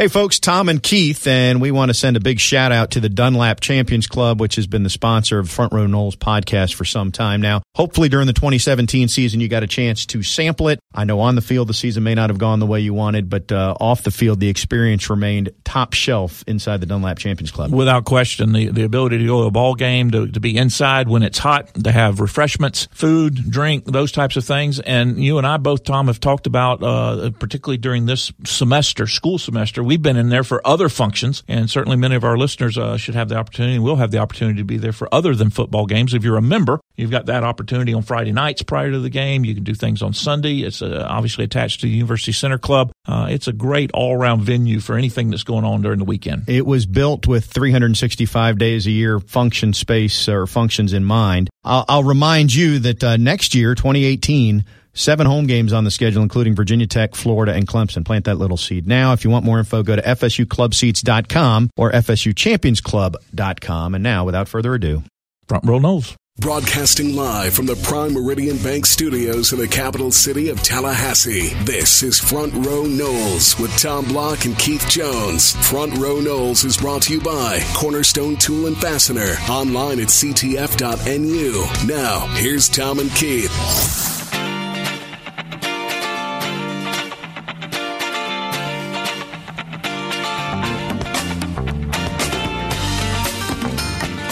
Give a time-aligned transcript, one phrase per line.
[0.00, 3.00] Hey, folks, Tom and Keith, and we want to send a big shout out to
[3.00, 6.86] the Dunlap Champions Club, which has been the sponsor of Front Row Noles podcast for
[6.86, 7.60] some time now.
[7.74, 10.80] Hopefully, during the 2017 season, you got a chance to sample it.
[10.94, 13.28] I know on the field, the season may not have gone the way you wanted,
[13.28, 17.70] but uh, off the field, the experience remained top shelf inside the Dunlap Champions Club.
[17.70, 21.10] Without question, the, the ability to go to a ball game, to, to be inside
[21.10, 24.80] when it's hot, to have refreshments, food, drink, those types of things.
[24.80, 29.36] And you and I both, Tom, have talked about, uh, particularly during this semester, school
[29.36, 32.96] semester, we've been in there for other functions, and certainly many of our listeners uh,
[32.96, 35.50] should have the opportunity and will have the opportunity to be there for other than
[35.50, 36.14] football games.
[36.14, 39.44] If you're a member, you've got that opportunity on Friday nights prior to the game.
[39.44, 40.60] You can do things on Sunday.
[40.60, 42.92] It's uh, obviously attached to the University Center Club.
[43.04, 46.44] Uh, it's a great all around venue for anything that's going on during the weekend.
[46.46, 51.50] It was built with 365 days a year function space or functions in mind.
[51.64, 56.22] I'll, I'll remind you that uh, next year, 2018, Seven home games on the schedule,
[56.22, 58.04] including Virginia Tech, Florida, and Clemson.
[58.04, 59.12] Plant that little seed now.
[59.12, 63.94] If you want more info, go to FSUclubseats.com or FSUchampionsclub.com.
[63.94, 65.02] And now, without further ado,
[65.46, 66.16] Front Row Noles.
[66.38, 72.02] Broadcasting live from the Prime Meridian Bank studios in the capital city of Tallahassee, this
[72.02, 75.52] is Front Row Noles with Tom Block and Keith Jones.
[75.68, 81.66] Front Row Noles is brought to you by Cornerstone Tool and Fastener, online at ctf.nu.
[81.86, 84.39] Now, here's Tom and Keith.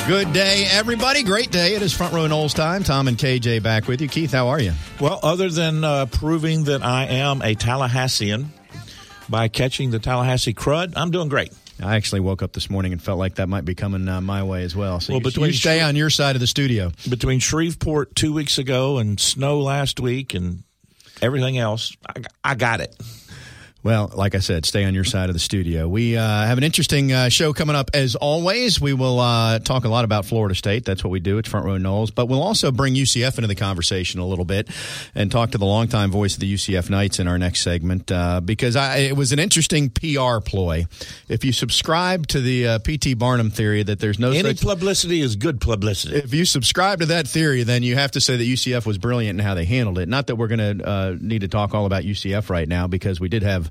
[0.08, 1.22] Good day, everybody.
[1.22, 1.74] Great day.
[1.74, 2.82] It is Front Row Noles time.
[2.82, 4.08] Tom and KJ back with you.
[4.08, 4.72] Keith, how are you?
[4.98, 8.46] Well, other than uh, proving that I am a Tallahassean
[9.28, 11.52] by catching the Tallahassee crud, I'm doing great.
[11.82, 14.44] I actually woke up this morning and felt like that might be coming uh, my
[14.44, 14.98] way as well.
[14.98, 16.90] So well, you, between you stay on your side of the studio.
[17.06, 20.62] Between Shreveport two weeks ago and snow last week and
[21.20, 22.96] everything else, I, I got it.
[23.84, 25.86] Well, like I said, stay on your side of the studio.
[25.86, 28.80] We uh, have an interesting uh, show coming up as always.
[28.80, 30.84] We will uh, talk a lot about Florida State.
[30.84, 31.38] That's what we do.
[31.38, 32.12] It's Front Row Noles.
[32.12, 34.68] But we'll also bring UCF into the conversation a little bit
[35.14, 38.40] and talk to the longtime voice of the UCF Knights in our next segment uh,
[38.40, 40.86] because I, it was an interesting PR ploy.
[41.28, 43.14] If you subscribe to the uh, P.T.
[43.14, 46.16] Barnum theory that there's no Any such, publicity is good publicity.
[46.16, 49.38] if you subscribe to that theory, then you have to say that UCF was brilliant
[49.38, 50.08] in how they handled it.
[50.08, 53.20] Not that we're going to uh, need to talk all about UCF right now because
[53.20, 53.67] we did have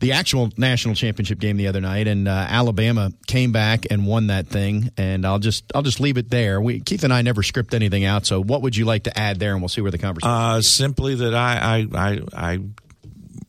[0.00, 4.28] the actual national championship game the other night, and uh, Alabama came back and won
[4.28, 4.90] that thing.
[4.96, 6.60] And I'll just I'll just leave it there.
[6.60, 8.26] We Keith and I never script anything out.
[8.26, 10.34] So what would you like to add there, and we'll see where the conversation.
[10.34, 12.20] Uh, simply that I, I I
[12.52, 12.58] I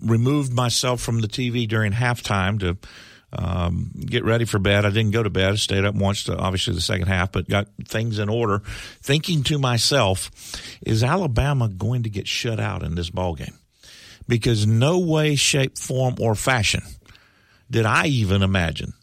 [0.02, 2.78] removed myself from the TV during halftime to
[3.38, 4.86] um, get ready for bed.
[4.86, 5.54] I didn't go to bed.
[5.54, 8.62] I stayed up and watched obviously the second half, but got things in order.
[9.02, 10.32] Thinking to myself,
[10.86, 13.58] is Alabama going to get shut out in this ball game?
[14.28, 16.82] Because no way, shape, form, or fashion
[17.70, 18.94] did I even imagine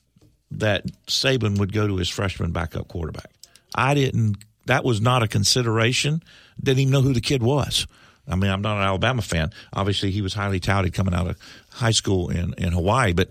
[0.50, 3.31] that Saban would go to his freshman backup quarterback.
[3.75, 4.37] I didn't.
[4.66, 6.22] That was not a consideration.
[6.62, 7.87] Didn't even know who the kid was.
[8.28, 9.50] I mean, I'm not an Alabama fan.
[9.72, 11.38] Obviously, he was highly touted coming out of
[11.71, 13.12] high school in, in Hawaii.
[13.12, 13.31] But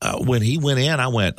[0.00, 1.38] uh, when he went in, I went,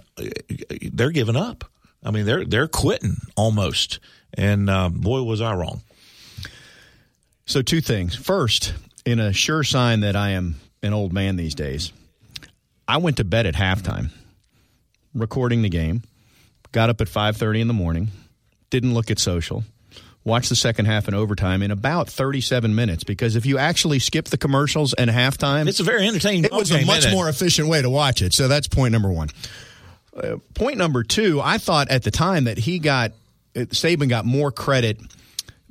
[0.93, 1.63] they're giving up.
[2.03, 3.99] I mean, they're they're quitting almost.
[4.33, 5.81] And uh, boy, was I wrong.
[7.45, 8.15] So two things.
[8.15, 8.73] First,
[9.05, 11.91] in a sure sign that I am an old man these days,
[12.87, 14.09] I went to bed at halftime,
[15.13, 16.03] recording the game.
[16.71, 18.09] Got up at five thirty in the morning.
[18.69, 19.65] Didn't look at social
[20.23, 24.25] Watched the second half in overtime in about 37 minutes because if you actually skip
[24.25, 26.45] the commercials and halftime, It's a very entertaining.
[26.45, 27.11] it was a much it?
[27.11, 28.31] more efficient way to watch it.
[28.31, 29.29] So that's point number one.
[30.15, 33.13] Uh, point number two, I thought at the time that he got
[33.55, 34.99] uh, Saban got more credit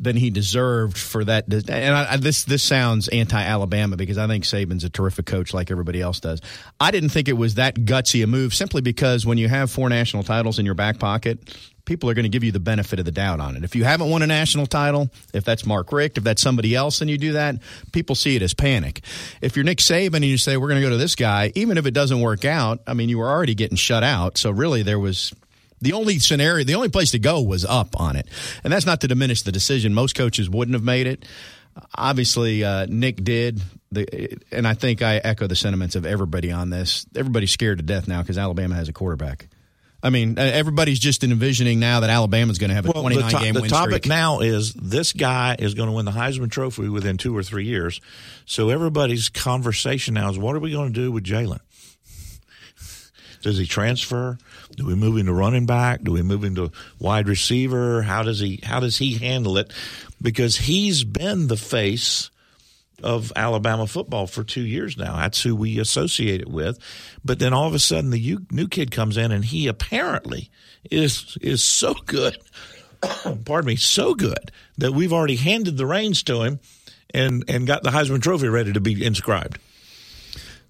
[0.00, 1.44] than he deserved for that.
[1.52, 6.00] And I, this this sounds anti-Alabama because I think Saban's a terrific coach, like everybody
[6.00, 6.40] else does.
[6.80, 9.90] I didn't think it was that gutsy a move simply because when you have four
[9.90, 13.04] national titles in your back pocket, people are going to give you the benefit of
[13.04, 13.64] the doubt on it.
[13.64, 17.02] If you haven't won a national title, if that's Mark Richt, if that's somebody else,
[17.02, 17.56] and you do that,
[17.92, 19.02] people see it as panic.
[19.42, 21.76] If you're Nick Saban and you say we're going to go to this guy, even
[21.76, 24.38] if it doesn't work out, I mean you were already getting shut out.
[24.38, 25.34] So really, there was
[25.80, 28.26] the only scenario, the only place to go was up on it.
[28.64, 29.94] And that's not to diminish the decision.
[29.94, 31.24] Most coaches wouldn't have made it.
[31.94, 33.60] Obviously, uh, Nick did.
[33.92, 37.06] The, and I think I echo the sentiments of everybody on this.
[37.16, 39.48] Everybody's scared to death now because Alabama has a quarterback.
[40.02, 43.24] I mean, uh, everybody's just envisioning now that Alabama's going to have a Well, 29
[43.32, 44.06] the, to- game the win topic streak.
[44.08, 47.66] now is this guy is going to win the Heisman Trophy within two or three
[47.66, 48.00] years.
[48.46, 51.60] So everybody's conversation now is what are we going to do with Jalen?
[53.42, 54.38] Does he transfer?
[54.76, 56.02] Do we move him to running back?
[56.02, 58.02] Do we move him to wide receiver?
[58.02, 59.72] How does he how does he handle it?
[60.20, 62.30] Because he's been the face
[63.02, 65.16] of Alabama football for two years now.
[65.16, 66.78] That's who we associate it with.
[67.24, 70.50] But then all of a sudden, the new kid comes in, and he apparently
[70.90, 72.36] is is so good.
[73.46, 76.60] pardon me, so good that we've already handed the reins to him
[77.14, 79.58] and and got the Heisman Trophy ready to be inscribed.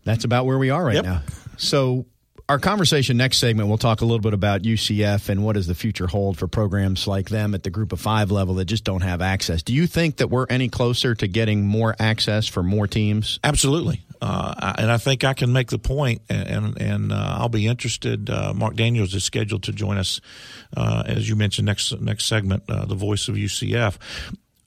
[0.04, 1.04] That's about where we are right Yep.
[1.04, 1.22] now.
[1.58, 2.06] So,
[2.50, 5.74] our conversation next segment, we'll talk a little bit about UCF and what does the
[5.74, 9.02] future hold for programs like them at the group of five level that just don't
[9.02, 9.62] have access.
[9.62, 13.38] Do you think that we're any closer to getting more access for more teams?
[13.44, 17.68] Absolutely, uh, and I think I can make the point, and and, uh, I'll be
[17.68, 18.28] interested.
[18.28, 20.20] Uh, Mark Daniels is scheduled to join us,
[20.76, 23.96] uh, as you mentioned next next segment, uh, the voice of UCF.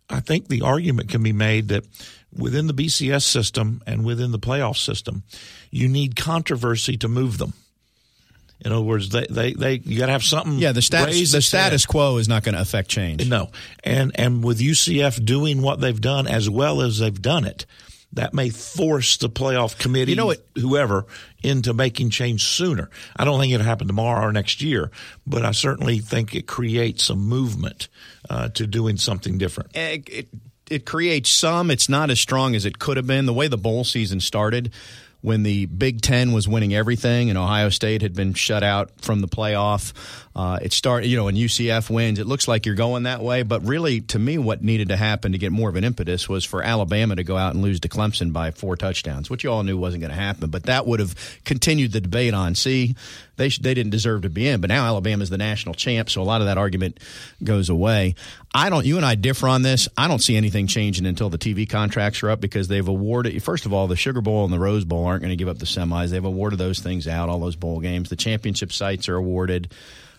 [0.09, 1.83] I think the argument can be made that
[2.31, 5.24] within the BCS system and within the playoff system,
[5.69, 7.53] you need controversy to move them.
[8.65, 10.54] In other words, they they, they you got to have something.
[10.60, 11.44] Yeah, the status the head.
[11.44, 13.27] status quo is not going to affect change.
[13.27, 13.50] No,
[13.83, 17.65] and and with UCF doing what they've done as well as they've done it,
[18.13, 21.06] that may force the playoff committee, You know what- whoever,
[21.42, 22.89] into making change sooner.
[23.15, 24.92] I don't think it'll happen tomorrow or next year,
[25.27, 27.89] but I certainly think it creates a movement
[28.30, 29.75] uh, to doing something different.
[29.75, 30.27] it, it,
[30.69, 31.69] it creates some.
[31.69, 33.25] It's not as strong as it could have been.
[33.25, 34.71] The way the bowl season started,
[35.24, 39.22] when the Big Ten was winning everything and Ohio State had been shut out from
[39.22, 39.94] the playoff,
[40.35, 41.07] uh, it started.
[41.07, 42.19] You know, and UCF wins.
[42.19, 45.33] It looks like you're going that way, but really, to me, what needed to happen
[45.33, 47.89] to get more of an impetus was for Alabama to go out and lose to
[47.89, 50.50] Clemson by four touchdowns, which you all knew wasn't going to happen.
[50.50, 51.15] But that would have
[51.45, 52.56] continued the debate on.
[52.56, 52.95] See,
[53.35, 56.21] they sh- they didn't deserve to be in, but now Alabama's the national champ, so
[56.21, 57.00] a lot of that argument
[57.44, 58.15] goes away.
[58.56, 58.86] I don't.
[58.86, 59.88] You and I differ on this.
[59.97, 63.41] I don't see anything changing until the TV contracts are up because they've awarded.
[63.44, 65.59] First of all, the Sugar Bowl and the Rose Bowl aren't going to give up
[65.59, 66.09] the semis.
[66.09, 67.29] They've awarded those things out.
[67.29, 68.09] All those bowl games.
[68.09, 69.71] The championship sites are awarded.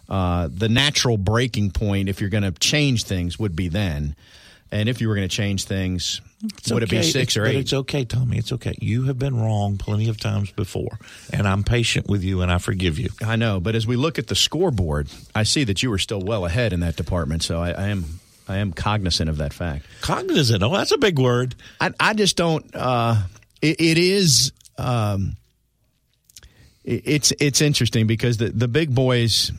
[0.09, 4.15] Uh, the natural breaking point, if you're going to change things, would be then.
[4.71, 6.21] And if you were going to change things,
[6.59, 7.57] It's would it be six It's- or eight?
[7.57, 8.39] It's okay, Tommy.
[8.39, 8.75] It's okay.
[8.81, 10.99] You have been wrong plenty of times before,
[11.33, 13.11] and I'm patient with you, and I forgive you.
[13.25, 16.21] I know, but as we look at the scoreboard, I see that you are still
[16.21, 17.43] well ahead in that department.
[17.45, 18.05] So I, I am
[18.49, 19.87] I am cognizant of that fact.
[20.01, 20.63] Cognizant.
[20.63, 21.55] Oh, that's a big word.
[21.81, 22.65] I, I just don't.
[22.75, 23.23] Uh,
[23.63, 24.51] it, it is.
[24.77, 25.37] Um,
[26.85, 29.53] it- it's it's interesting because the the big boys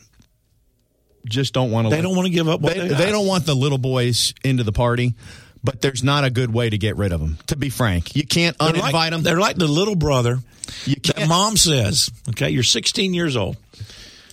[1.28, 1.94] just don't want to.
[1.94, 2.60] They don't want to give up.
[2.60, 5.14] They, they, they don't want the little boys into the party,
[5.62, 7.38] but there's not a good way to get rid of them.
[7.48, 9.22] To be frank, you can't They're uninvite like, them.
[9.22, 10.38] They're like the little brother
[10.86, 13.56] that mom says, okay, you're 16 years old.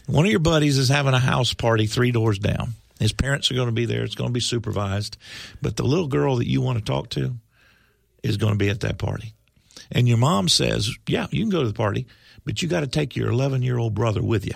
[0.06, 2.74] One of your buddies is having a house party three doors down.
[3.00, 4.04] His parents are going to be there.
[4.04, 5.18] It's going to be supervised.
[5.62, 7.36] But the little girl that you want to talk to
[8.22, 9.34] is going to be at that party.
[9.92, 12.08] And your mom says, yeah, you can go to the party,
[12.46, 14.54] but you got to take your 11 year old brother with you.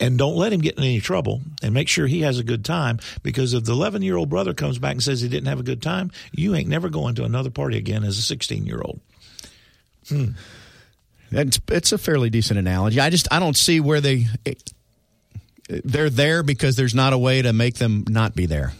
[0.00, 2.64] And don't let him get in any trouble and make sure he has a good
[2.64, 5.58] time because if the 11 year old brother comes back and says he didn't have
[5.58, 8.80] a good time, you ain't never going to another party again as a 16 year
[8.80, 9.00] old.
[10.08, 10.30] Hmm.
[11.30, 13.00] It's it's a fairly decent analogy.
[13.00, 14.26] I just I don't see where they
[15.68, 18.72] they're there because there's not a way to make them not be there.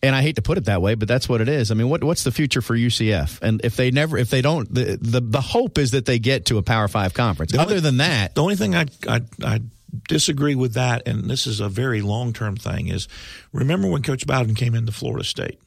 [0.00, 1.72] And I hate to put it that way, but that's what it is.
[1.72, 3.40] I mean, what what's the future for UCF?
[3.42, 6.44] And if they never if they don't the the, the hope is that they get
[6.46, 7.50] to a Power 5 conference.
[7.50, 9.60] The only- Other than that, The only thing I, I, I
[10.08, 13.08] disagree with that, and this is a very long term thing, is
[13.52, 15.60] remember when Coach Bowden came into Florida State?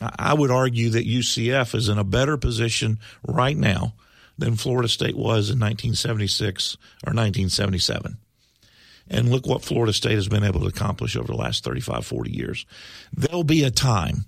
[0.00, 3.94] I would argue that UCF is in a better position right now
[4.36, 8.16] than Florida State was in 1976 or 1977.
[9.10, 12.30] And look what Florida State has been able to accomplish over the last 35, 40
[12.30, 12.66] years.
[13.12, 14.26] There'll be a time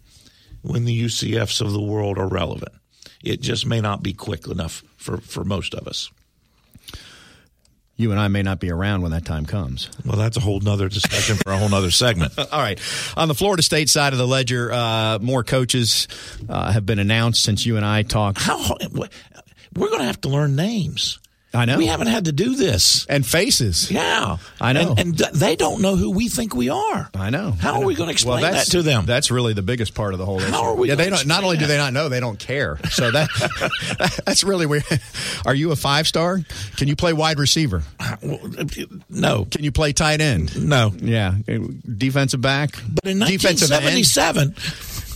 [0.62, 2.72] when the UCFs of the world are relevant.
[3.22, 6.10] It just may not be quick enough for, for most of us.
[8.00, 9.90] You and I may not be around when that time comes.
[10.06, 12.32] Well, that's a whole nother discussion for a whole nother segment.
[12.38, 12.80] All right.
[13.16, 16.08] On the Florida State side of the ledger, uh, more coaches
[16.48, 18.40] uh, have been announced since you and I talked.
[18.40, 18.76] How
[19.76, 21.18] we're going to have to learn names.
[21.52, 21.78] I know.
[21.78, 23.06] We haven't had to do this.
[23.06, 23.90] And faces.
[23.90, 24.90] Yeah, I know.
[24.90, 27.10] and, and th- they don't know who we think we are.
[27.12, 27.50] I know.
[27.52, 29.04] How I are we going to explain well, that to them?
[29.04, 30.52] That's really the biggest part of the whole issue.
[30.52, 31.26] How are we yeah, they don't.
[31.26, 32.78] Not only do they not know, they don't care.
[32.90, 34.84] So that that's really weird.
[35.44, 36.38] Are you a five star?
[36.76, 37.82] Can you play wide receiver?
[39.08, 40.68] no, Can you play tight end?
[40.68, 40.92] no.
[40.96, 41.34] Yeah,
[41.96, 42.76] defensive back.
[42.88, 43.84] But in defensive end.
[43.84, 44.54] 1977,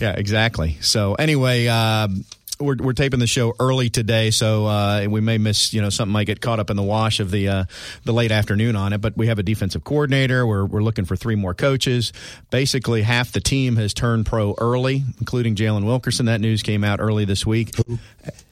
[0.01, 0.79] Yeah, exactly.
[0.81, 2.25] So anyway, um,
[2.65, 6.13] we're we're taping the show early today, so uh, we may miss you know something
[6.13, 7.65] might get caught up in the wash of the uh,
[8.05, 9.01] the late afternoon on it.
[9.01, 10.47] But we have a defensive coordinator.
[10.47, 12.13] We're we're looking for three more coaches.
[12.51, 16.27] Basically, half the team has turned pro early, including Jalen Wilkerson.
[16.27, 17.75] That news came out early this week.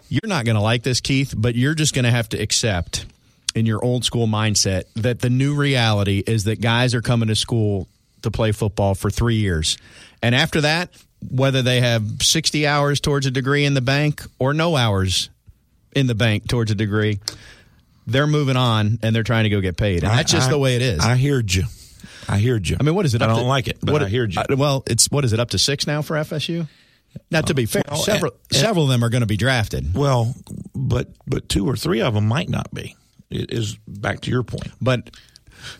[0.08, 3.06] You're not going to like this, Keith, but you're just going to have to accept
[3.54, 7.34] in your old school mindset that the new reality is that guys are coming to
[7.34, 7.88] school
[8.22, 9.78] to play football for three years,
[10.22, 10.90] and after that,
[11.30, 15.30] whether they have 60 hours towards a degree in the bank or no hours
[15.94, 17.20] in the bank towards a degree,
[18.06, 20.02] they're moving on and they're trying to go get paid.
[20.02, 21.00] And I- that's just I- the way it is.
[21.00, 21.64] I heard you.
[22.28, 22.76] I heard you.
[22.78, 23.22] I mean, what is it?
[23.22, 24.40] I don't to- like it, but what, I heard you.
[24.40, 26.66] uh, well, it's what is it up to six now for FSU?
[27.30, 29.92] Now, to be fair, well, several and- several of them are going to be drafted,
[29.94, 30.34] well,
[30.74, 32.96] but but two or three of them might not be.
[33.28, 34.70] It is back to your point.
[34.80, 35.10] but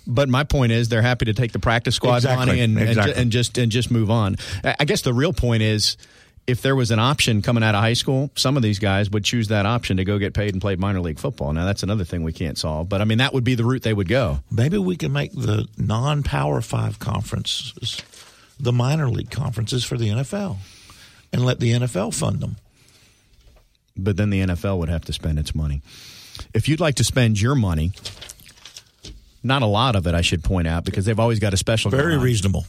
[0.06, 2.88] but my point is they're happy to take the practice squad Exactly, money and, and,
[2.88, 3.14] exactly.
[3.14, 4.36] ju- and just and just move on.
[4.64, 5.96] I I guess the real point is.
[6.44, 9.22] If there was an option coming out of high school, some of these guys would
[9.22, 11.52] choose that option to go get paid and play minor league football.
[11.52, 13.82] Now that's another thing we can't solve, but I mean that would be the route
[13.82, 14.40] they would go.
[14.50, 18.02] Maybe we can make the non-power five conferences
[18.58, 20.56] the minor league conferences for the NFL,
[21.32, 22.56] and let the NFL fund them.
[23.96, 25.80] but then the NFL would have to spend its money.
[26.52, 27.92] If you'd like to spend your money,
[29.42, 31.90] not a lot of it, I should point out, because they've always got a special.
[31.90, 32.64] Very reasonable.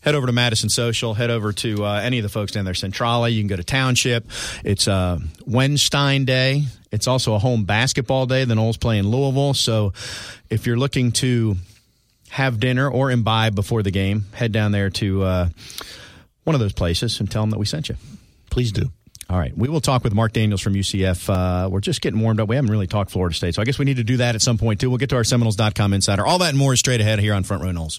[0.00, 1.14] Head over to Madison Social.
[1.14, 3.28] Head over to uh, any of the folks down there, Centrale.
[3.28, 4.28] You can go to Township.
[4.64, 6.64] It's uh, Wednesday Day.
[6.92, 8.44] It's also a home basketball day.
[8.44, 9.54] The Noles play in Louisville.
[9.54, 9.92] So
[10.48, 11.56] if you're looking to
[12.30, 15.48] have dinner or imbibe before the game, head down there to uh,
[16.44, 17.96] one of those places and tell them that we sent you.
[18.50, 18.90] Please do.
[19.28, 19.56] All right.
[19.56, 21.28] We will talk with Mark Daniels from UCF.
[21.28, 22.48] Uh, we're just getting warmed up.
[22.48, 24.42] We haven't really talked Florida State, so I guess we need to do that at
[24.42, 24.88] some point, too.
[24.88, 26.24] We'll get to our Seminoles.com insider.
[26.24, 27.98] All that and more is straight ahead here on Front Row Noles.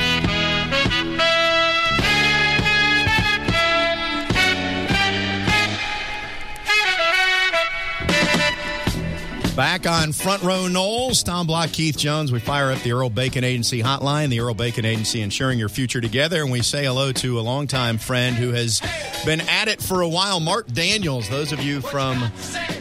[9.61, 12.31] Back on Front Row Noles, Tom Block, Keith Jones.
[12.31, 16.01] We fire up the Earl Bacon Agency hotline, the Earl Bacon Agency ensuring your future
[16.01, 16.41] together.
[16.41, 18.81] And we say hello to a longtime friend who has
[19.23, 21.29] been at it for a while, Mark Daniels.
[21.29, 22.31] Those of you from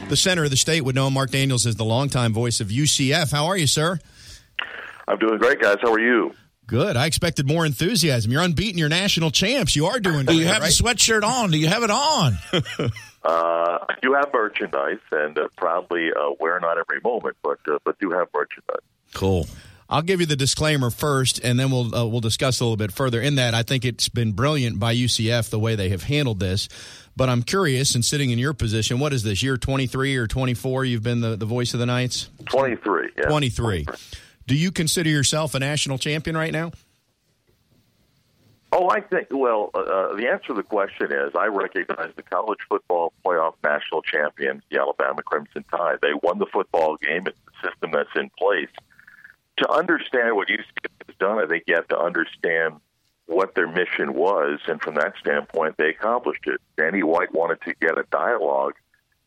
[0.08, 3.30] the center of the state would know Mark Daniels is the longtime voice of UCF.
[3.30, 3.98] How are you, sir?
[5.06, 5.76] I'm doing great, guys.
[5.82, 6.32] How are you?
[6.66, 6.96] Good.
[6.96, 8.32] I expected more enthusiasm.
[8.32, 8.78] You're unbeaten.
[8.78, 9.76] You're national champs.
[9.76, 10.74] You are doing Do you have right?
[10.74, 11.50] the sweatshirt on?
[11.50, 12.38] Do you have it on?
[13.24, 17.78] Uh, I do have merchandise, and uh, proudly uh, wear not every moment, but uh,
[17.84, 18.80] but do have merchandise.
[19.14, 19.46] cool.
[19.92, 22.92] I'll give you the disclaimer first, and then we'll uh, we'll discuss a little bit
[22.92, 23.20] further.
[23.20, 26.68] In that, I think it's been brilliant by UCF the way they have handled this.
[27.16, 30.84] But I'm curious, and sitting in your position, what is this year 23 or 24?
[30.84, 32.30] You've been the, the voice of the Knights.
[32.46, 33.10] Twenty three.
[33.18, 33.24] Yeah.
[33.24, 33.86] 23.
[34.46, 36.70] Do you consider yourself a national champion right now?
[38.82, 39.28] Oh, I think.
[39.30, 44.00] Well, uh, the answer to the question is I recognize the college football playoff national
[44.00, 45.98] champions, the Alabama Crimson Tide.
[46.00, 47.26] They won the football game.
[47.26, 48.70] It's the system that's in place.
[49.58, 52.76] To understand what UCF has done, I think you have to understand
[53.26, 56.62] what their mission was, and from that standpoint, they accomplished it.
[56.78, 58.76] Danny White wanted to get a dialogue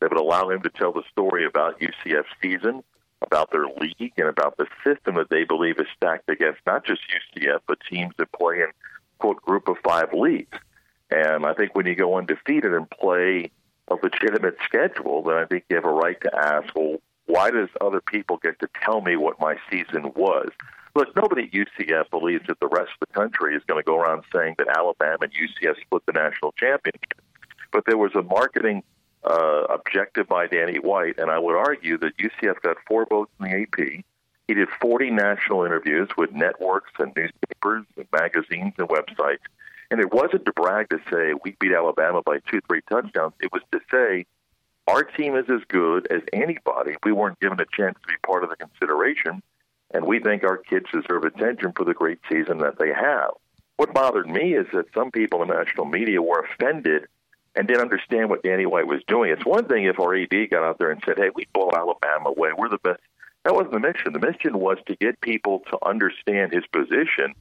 [0.00, 2.82] that would allow him to tell the story about UCF's season,
[3.22, 7.02] about their league, and about the system that they believe is stacked against not just
[7.08, 8.72] UCF, but teams that play in
[9.24, 10.58] quote group of five leagues.
[11.10, 13.50] And I think when you go undefeated and play
[13.88, 17.70] a legitimate schedule, then I think you have a right to ask, well, why does
[17.80, 20.50] other people get to tell me what my season was?
[20.94, 23.98] Look, nobody at UCF believes that the rest of the country is going to go
[23.98, 27.22] around saying that Alabama and UCF split the national championship.
[27.72, 28.82] But there was a marketing
[29.24, 33.46] uh, objective by Danny White, and I would argue that UCF got four votes in
[33.46, 34.04] the AP.
[34.48, 39.38] He did 40 national interviews with networks and newspapers and magazines and websites.
[39.90, 43.34] And it wasn't to brag to say we beat Alabama by two, three touchdowns.
[43.40, 44.26] It was to say
[44.86, 46.96] our team is as good as anybody.
[47.04, 49.42] We weren't given a chance to be part of the consideration,
[49.92, 53.30] and we think our kids deserve attention for the great season that they have.
[53.76, 57.06] What bothered me is that some people in the national media were offended
[57.56, 59.30] and didn't understand what Danny White was doing.
[59.30, 62.30] It's one thing if our AD got out there and said, "Hey, we blow Alabama
[62.30, 62.52] away.
[62.56, 63.00] We're the best."
[63.44, 64.12] That wasn't the mission.
[64.12, 67.34] The mission was to get people to understand his position,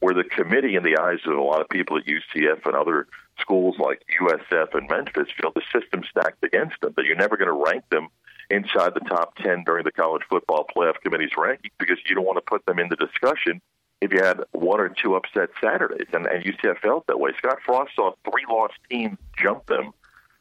[0.00, 3.06] where the committee, in the eyes of a lot of people at UCF and other
[3.38, 6.94] schools like USF and Memphis, feel the system stacked against them.
[6.96, 8.08] That you're never going to rank them
[8.50, 12.38] inside the top 10 during the college football playoff committee's ranking because you don't want
[12.38, 13.60] to put them in the discussion
[14.00, 16.08] if you had one or two upset Saturdays.
[16.12, 17.32] And, and UCF felt that way.
[17.36, 19.92] Scott Frost saw three lost teams jump them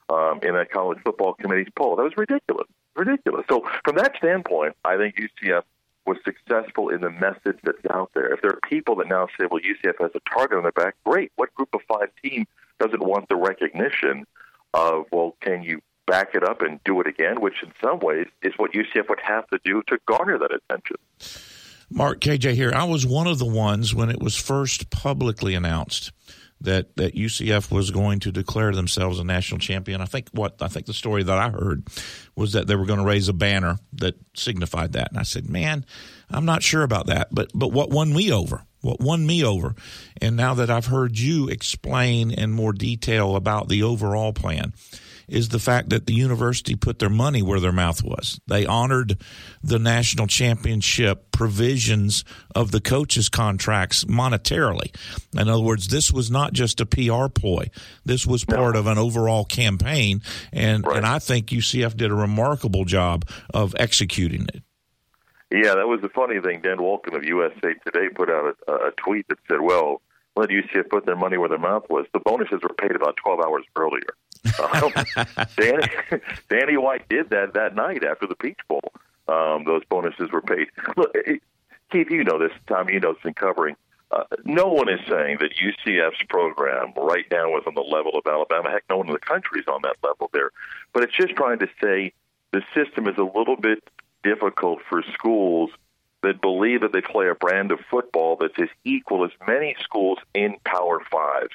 [0.10, 1.98] um, in that college football committee's poll.
[1.98, 2.68] That was ridiculous.
[3.00, 3.46] Ridiculous.
[3.50, 5.64] So from that standpoint, I think UCF
[6.06, 8.34] was successful in the message that's out there.
[8.34, 10.96] If there are people that now say, well, UCF has a target on their back,
[11.06, 11.32] great.
[11.38, 12.46] What group of five team
[12.80, 14.26] doesn't want the recognition
[14.74, 18.28] of, well, can you back it up and do it again, which in some ways
[18.42, 20.98] is what UCF would have to do to garner that attention.
[21.92, 22.72] Mark KJ here.
[22.74, 26.12] I was one of the ones when it was first publicly announced
[26.62, 30.02] that that UCF was going to declare themselves a national champion.
[30.02, 31.88] I think what I think the story that I heard
[32.36, 35.10] was that they were going to raise a banner that signified that.
[35.10, 35.86] And I said, "Man,
[36.30, 38.64] I'm not sure about that." But but what won me over?
[38.82, 39.76] What won me over?
[40.22, 44.74] And now that I've heard you explain in more detail about the overall plan,
[45.32, 48.40] is the fact that the university put their money where their mouth was.
[48.48, 49.18] They honored
[49.64, 52.24] the national championship provisions
[52.56, 54.94] of the coaches' contracts monetarily.
[55.38, 57.70] In other words, this was not just a PR ploy.
[58.06, 60.22] This was part of an overall campaign,
[60.52, 60.98] and Right.
[60.98, 64.64] and I think UCF did a remarkable job of executing it.
[65.52, 66.62] Yeah, that was the funny thing.
[66.62, 70.02] Dan Wolken of USA Today put out a, a tweet that said, well,
[70.36, 72.06] let UCF put their money where their mouth was.
[72.14, 74.14] The bonuses were paid about 12 hours earlier.
[74.46, 74.92] Um,
[75.58, 75.88] Danny,
[76.50, 78.92] Danny White did that that night after the Peach Bowl.
[79.28, 80.68] Um, those bonuses were paid.
[80.98, 81.42] Look, it,
[81.92, 82.52] Keith, you know this.
[82.68, 83.76] Tom, you know it's in covering.
[84.12, 88.26] Uh, no one is saying that UCF's program right now is on the level of
[88.26, 88.72] Alabama.
[88.72, 90.52] Heck, no one in the country is on that level there.
[90.94, 92.14] But it's just trying to say
[92.52, 93.84] the system is a little bit
[94.24, 95.70] difficult for schools
[96.24, 100.18] that believe that they play a brand of football that's as equal as many schools
[100.34, 101.50] in Power Five.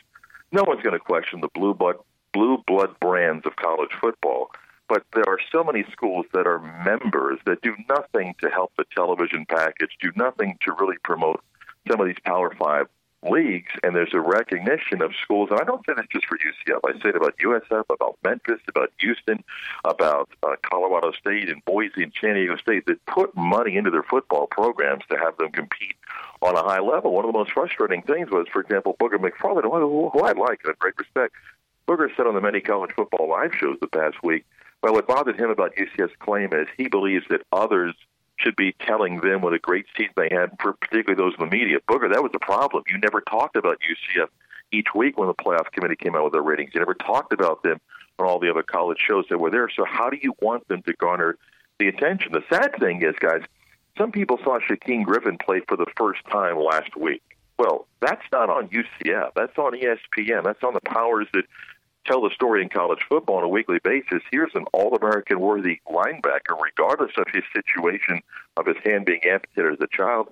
[0.53, 1.97] No one's going to question the blue blood
[2.35, 4.51] blue blood brands of college football,
[4.89, 8.85] but there are so many schools that are members that do nothing to help the
[8.95, 11.43] television package, do nothing to really promote
[11.89, 12.89] some of these Power Five
[13.31, 15.49] leagues, and there's a recognition of schools.
[15.51, 16.81] And I don't say this just for UCF.
[16.87, 19.43] I say it about USF, about Memphis, about Houston,
[19.85, 24.03] about uh, Colorado State and Boise and San Diego State that put money into their
[24.03, 25.97] football programs to have them compete
[26.43, 27.13] on a high level.
[27.13, 30.79] One of the most frustrating things was, for example, Booger McFarland, who, I like and
[30.79, 31.35] great respect.
[31.89, 34.45] Booger said on the many college football live shows the past week,
[34.83, 37.95] well, what bothered him about UCF's claim is he believes that others
[38.37, 41.57] should be telling them what a great season they had, for particularly those in the
[41.57, 41.79] media.
[41.89, 42.83] Booger, that was the problem.
[42.89, 44.29] You never talked about UCF
[44.73, 46.71] each week when the playoff committee came out with their ratings.
[46.75, 47.81] You never talked about them
[48.19, 49.69] on all the other college shows that were there.
[49.75, 51.37] So how do you want them to garner
[51.79, 52.33] the attention?
[52.33, 53.43] The sad thing is, guys,
[53.97, 57.23] some people saw Shaquem Griffin play for the first time last week.
[57.59, 59.31] Well, that's not on UCF.
[59.37, 60.43] That's on ESPN.
[60.43, 61.45] That's on the powers that
[62.05, 64.23] tell the story in college football on a weekly basis.
[64.31, 68.21] Here's an All American worthy linebacker, regardless of his situation
[68.57, 70.29] of his hand being amputated as a child.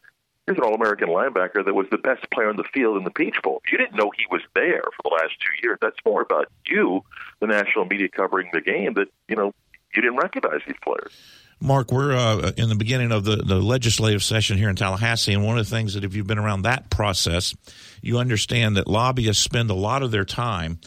[0.47, 3.11] Here's an All American linebacker that was the best player on the field in the
[3.11, 3.63] Peach Bowl.
[3.71, 7.03] You didn't know he was there for the last two years, that's more about you,
[7.41, 9.55] the national media covering the game, that, you know,
[9.95, 11.13] you didn't recognize these players.
[11.61, 15.45] Mark, we're uh, in the beginning of the, the legislative session here in Tallahassee, and
[15.45, 17.55] one of the things that if you've been around that process,
[18.01, 20.81] you understand that lobbyists spend a lot of their time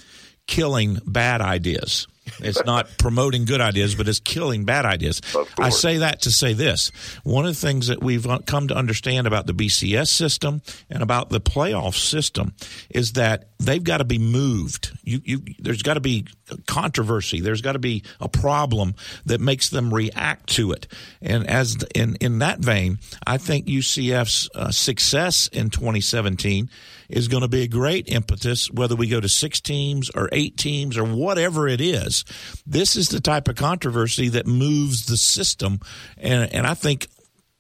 [0.48, 2.08] killing bad ideas.
[2.40, 5.22] It's not promoting good ideas, but it's killing bad ideas.
[5.60, 6.92] I say that to say this.
[7.24, 11.30] One of the things that we've come to understand about the BCS system and about
[11.30, 12.54] the playoff system
[12.90, 14.98] is that they've got to be moved.
[15.04, 16.26] You, you, there's got to be
[16.68, 17.42] controversy.
[17.42, 20.88] There's got to be a problem that makes them react to it.
[21.22, 26.70] And as in in that vein, I think UCF's uh, success in 2017
[27.10, 30.58] is going to be a great impetus, whether we go to six teams or eight
[30.58, 32.26] teams or whatever it is.
[32.66, 35.80] This is the type of controversy that moves the system,
[36.18, 37.08] and and I think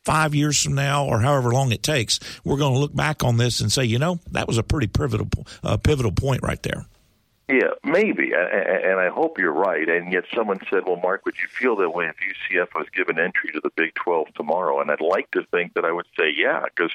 [0.04, 3.38] five years from now or however long it takes, we're going to look back on
[3.38, 5.28] this and say, you know, that was a pretty pivotal
[5.64, 6.86] uh, pivotal point right there.
[7.48, 9.88] Yeah, maybe, and I hope you're right.
[9.88, 13.20] And yet, someone said, "Well, Mark, would you feel that way if UCF was given
[13.20, 16.32] entry to the Big 12 tomorrow?" And I'd like to think that I would say,
[16.36, 16.92] "Yeah," because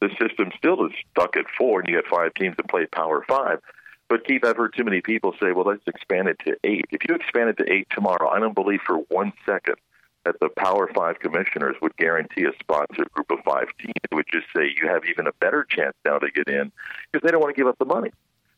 [0.00, 3.24] the system still is stuck at four, and you get five teams that play Power
[3.28, 3.60] Five.
[4.08, 6.86] But Keith, I've heard too many people say, "Well, let's expand it to eight.
[6.90, 9.76] If you expand it to eight tomorrow, I don't believe for one second
[10.24, 13.94] that the Power Five commissioners would guarantee a a group of five teams.
[14.10, 16.72] They would just say you have even a better chance now to get in
[17.10, 18.10] because they don't want to give up the money.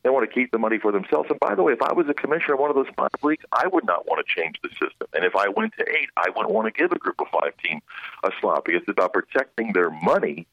[0.05, 1.31] They want to keep the money for themselves.
[1.31, 3.45] And by the way, if I was a commissioner of one of those five leagues,
[3.53, 5.09] I would not want to change the system.
[5.14, 7.57] And if I went to eight, I wouldn't want to give a group of five
[7.64, 7.81] team
[8.23, 8.31] a
[8.64, 10.47] because it's about protecting their money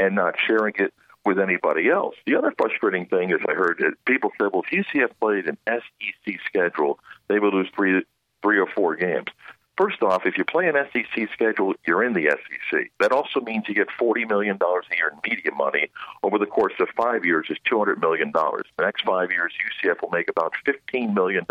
[0.00, 0.92] and not sharing it
[1.24, 2.16] with anybody else.
[2.26, 5.58] The other frustrating thing is I heard that people said, well, if UCF played an
[5.68, 8.02] SEC schedule, they would lose three,
[8.42, 9.28] three or four games.
[9.76, 12.90] First off, if you play an SEC schedule, you're in the SEC.
[12.98, 15.90] That also means you get $40 million a year in media money.
[16.22, 18.32] Over the course of five years, is $200 million.
[18.32, 19.52] The next five years,
[19.84, 21.44] UCF will make about $15 million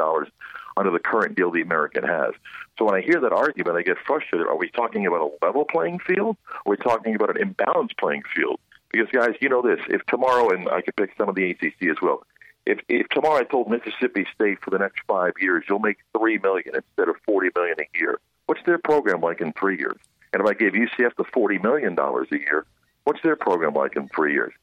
[0.77, 2.33] under the current deal the American has.
[2.79, 4.47] So when I hear that argument, I get frustrated.
[4.47, 6.37] Are we talking about a level playing field?
[6.65, 8.59] Or are we talking about an imbalanced playing field?
[8.91, 9.79] Because guys, you know this.
[9.87, 12.23] If tomorrow, and I could pick some of the ACC as well.
[12.65, 16.39] If, if tomorrow I told Mississippi State for the next five years you'll make three
[16.39, 19.97] million instead of forty million a year, what's their program like in three years?
[20.33, 22.65] And if I gave UCF the forty million dollars a year,
[23.03, 24.53] what's their program like in three years?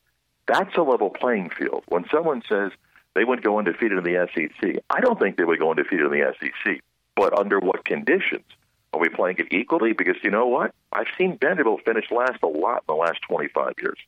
[0.46, 1.84] That's a level playing field.
[1.88, 2.72] When someone says
[3.14, 6.12] they would go undefeated in the SEC, I don't think they would go undefeated in
[6.12, 6.80] the SEC.
[7.14, 8.44] But under what conditions?
[8.92, 9.92] Are we playing it equally?
[9.92, 10.74] Because you know what?
[10.92, 13.98] I've seen Vanderbilt finish last a lot in the last 25 years.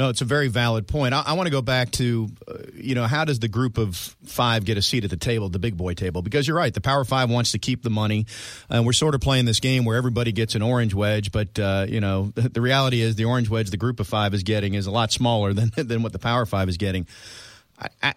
[0.00, 1.12] No, it's a very valid point.
[1.12, 3.96] I, I want to go back to, uh, you know, how does the group of
[4.24, 6.22] five get a seat at the table, the big boy table?
[6.22, 8.24] Because you're right, the Power Five wants to keep the money,
[8.70, 11.32] and we're sort of playing this game where everybody gets an orange wedge.
[11.32, 14.32] But uh, you know, the, the reality is the orange wedge the group of five
[14.32, 17.06] is getting is a lot smaller than than what the Power Five is getting.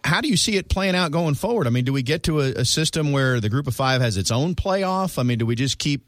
[0.04, 1.66] How do you see it playing out going forward?
[1.66, 4.16] I mean, do we get to a, a system where the group of five has
[4.16, 5.18] its own playoff?
[5.18, 6.02] I mean, do we just keep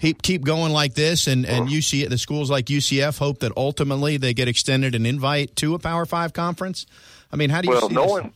[0.00, 4.16] keep keep going like this, and and UC the schools like UCF hope that ultimately
[4.16, 6.86] they get extended an invite to a Power Five conference?
[7.32, 8.10] I mean, how do you Well, see no this?
[8.10, 8.32] one,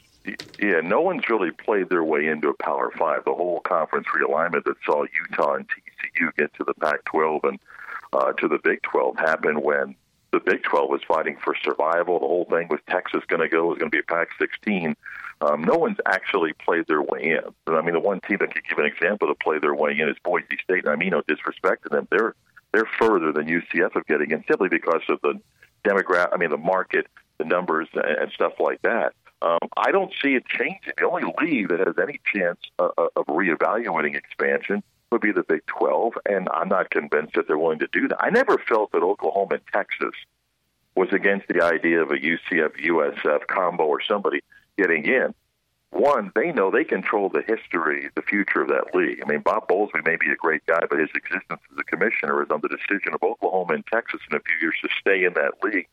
[0.59, 3.25] yeah, no one's really played their way into a Power Five.
[3.25, 7.59] The whole conference realignment that saw Utah and TCU get to the Pac-12 and
[8.13, 9.95] uh, to the Big 12 happened when
[10.35, 12.19] the Big 12 was fighting for survival.
[12.19, 14.95] The whole thing was Texas going to go, was going to be a Pac-16.
[15.41, 17.75] Um, no one's actually played their way in.
[17.75, 20.09] I mean, the one team that could give an example to play their way in
[20.09, 20.85] is Boise State.
[20.85, 22.35] And I mean, no disrespect to them, they're
[22.73, 25.41] they're further than UCF of getting in simply because of the
[25.85, 26.31] demographic.
[26.33, 27.07] I mean, the market,
[27.39, 29.15] the numbers, and and stuff like that.
[29.43, 30.95] Um, I don't see it changing.
[30.97, 34.83] The only league that has any chance uh, uh, of reevaluating expansion
[35.15, 38.21] would be the Big 12, and I'm not convinced that they're willing to do that.
[38.21, 40.15] I never felt that Oklahoma and Texas
[40.97, 44.41] was against the idea of a UCF USF combo or somebody
[44.77, 45.33] getting in.
[45.91, 49.23] One, they know they control the history, the future of that league.
[49.25, 52.43] I mean, Bob Bowlesby may be a great guy, but his existence as a commissioner
[52.43, 55.35] is on the decision of Oklahoma and Texas in a few years to stay in
[55.35, 55.87] that league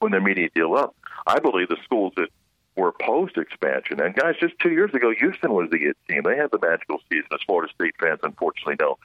[0.00, 0.96] when their media deal up.
[1.28, 2.30] I believe the schools that
[2.76, 4.00] were post expansion.
[4.00, 6.22] and guys, just two years ago, Houston was the it team.
[6.24, 8.98] They had the magical season, as Florida State fans unfortunately know.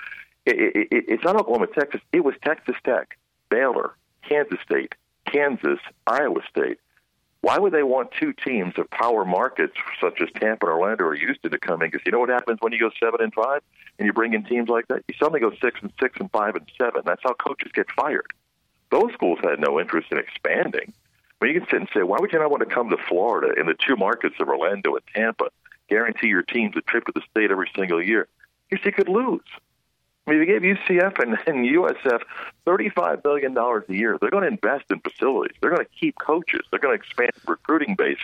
[0.46, 2.02] It, it, it, it's not Oklahoma, Texas.
[2.12, 3.18] It was Texas Tech,
[3.50, 3.96] Baylor,
[4.28, 6.80] Kansas State, Kansas, Iowa State.
[7.42, 11.16] Why would they want two teams of power markets such as Tampa, and Orlando, or
[11.16, 11.90] Houston to come in?
[11.90, 13.62] Because you know what happens when you go seven and five,
[13.98, 15.04] and you bring in teams like that.
[15.08, 17.04] You suddenly go six and six and five and seven.
[17.06, 18.34] That's how coaches get fired.
[18.92, 20.94] Those schools had no interest in expanding.
[21.42, 23.60] Mean, you can sit and say, why would you not want to come to Florida
[23.60, 25.50] in the two markets of Orlando and Tampa?
[25.90, 28.28] Guarantee your teams a trip to the state every single year.
[28.70, 29.42] Because you could lose.
[30.28, 32.22] I mean, you gave UCF and, and USF
[32.68, 35.56] $35 million a year, they're going to invest in facilities.
[35.60, 36.62] They're going to keep coaches.
[36.70, 38.20] They're going to expand the recruiting base.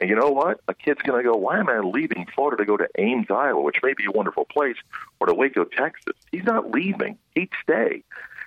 [0.00, 0.60] And you know what?
[0.68, 3.60] A kid's going to go, why am I leaving Florida to go to Ames, Iowa,
[3.60, 4.76] which may be a wonderful place,
[5.18, 6.14] or to Waco, Texas?
[6.30, 7.18] He's not leaving.
[7.34, 8.04] He'd stay.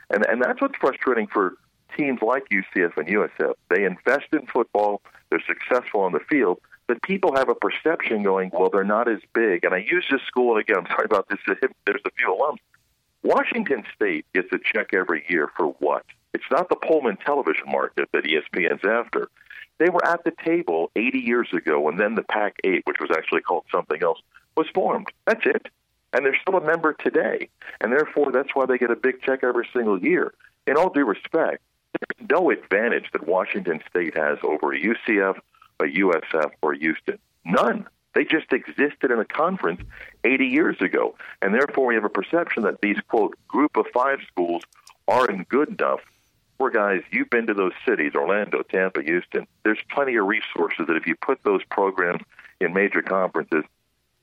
[0.09, 1.55] And, and that's what's frustrating for
[1.97, 3.53] teams like UCF and USF.
[3.69, 5.01] They invest in football.
[5.29, 6.59] They're successful on the field.
[6.87, 9.63] But people have a perception going, well, they're not as big.
[9.63, 11.39] And I use this school, and again, I'm sorry about this.
[11.47, 12.57] There's a few alums.
[13.23, 16.03] Washington State gets a check every year for what?
[16.33, 19.29] It's not the Pullman television market that ESPN's after.
[19.77, 23.09] They were at the table 80 years ago, and then the Pac 8, which was
[23.15, 24.19] actually called something else,
[24.55, 25.07] was formed.
[25.25, 25.67] That's it.
[26.13, 27.49] And they're still a member today.
[27.79, 30.33] And therefore, that's why they get a big check every single year.
[30.67, 35.37] In all due respect, there's no advantage that Washington State has over a UCF,
[35.79, 37.19] a USF, or Houston.
[37.45, 37.87] None.
[38.13, 39.81] They just existed in a conference
[40.23, 41.15] 80 years ago.
[41.41, 44.63] And therefore, we have a perception that these, quote, group of five schools
[45.07, 46.01] aren't good enough.
[46.57, 49.47] Where, guys, you've been to those cities, Orlando, Tampa, Houston.
[49.63, 52.21] There's plenty of resources that if you put those programs
[52.59, 53.63] in major conferences,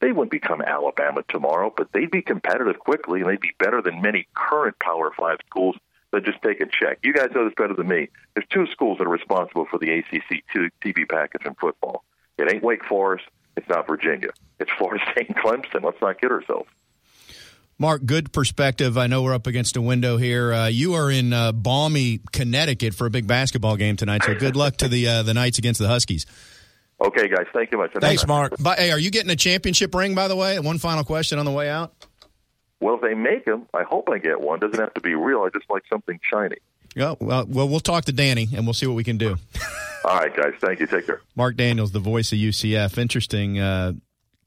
[0.01, 4.01] they wouldn't become Alabama tomorrow, but they'd be competitive quickly, and they'd be better than
[4.01, 5.77] many current Power Five schools
[6.19, 6.99] that just take a check.
[7.03, 8.09] You guys know this better than me.
[8.35, 10.43] There's two schools that are responsible for the ACC
[10.85, 12.05] TV package in football.
[12.37, 13.25] It ain't Wake Forest.
[13.57, 14.31] It's not Virginia.
[14.59, 15.85] It's Florida State and Clemson.
[15.85, 16.69] Let's not kid ourselves.
[17.81, 18.99] Mark, good perspective.
[18.99, 20.53] I know we're up against a window here.
[20.53, 24.57] Uh, you are in uh, balmy Connecticut for a big basketball game tonight, so good
[24.57, 26.27] luck to the uh, the Knights against the Huskies.
[27.01, 27.47] Okay, guys.
[27.53, 27.93] Thank you much.
[28.01, 28.55] Thanks, Mark.
[28.59, 30.59] But, hey, are you getting a championship ring, by the way?
[30.59, 32.08] One final question on the way out.
[32.81, 34.61] Well, if they make them, I hope I get one.
[34.61, 35.43] Doesn't have to be real.
[35.43, 36.57] I just like something shiny.
[36.95, 39.37] Yeah, well, well, we'll talk to Danny and we'll see what we can do.
[40.05, 40.55] All right, guys.
[40.61, 40.87] Thank you.
[40.87, 41.21] Take care.
[41.37, 42.97] Mark Daniels, the voice of UCF.
[42.99, 43.93] Interesting uh,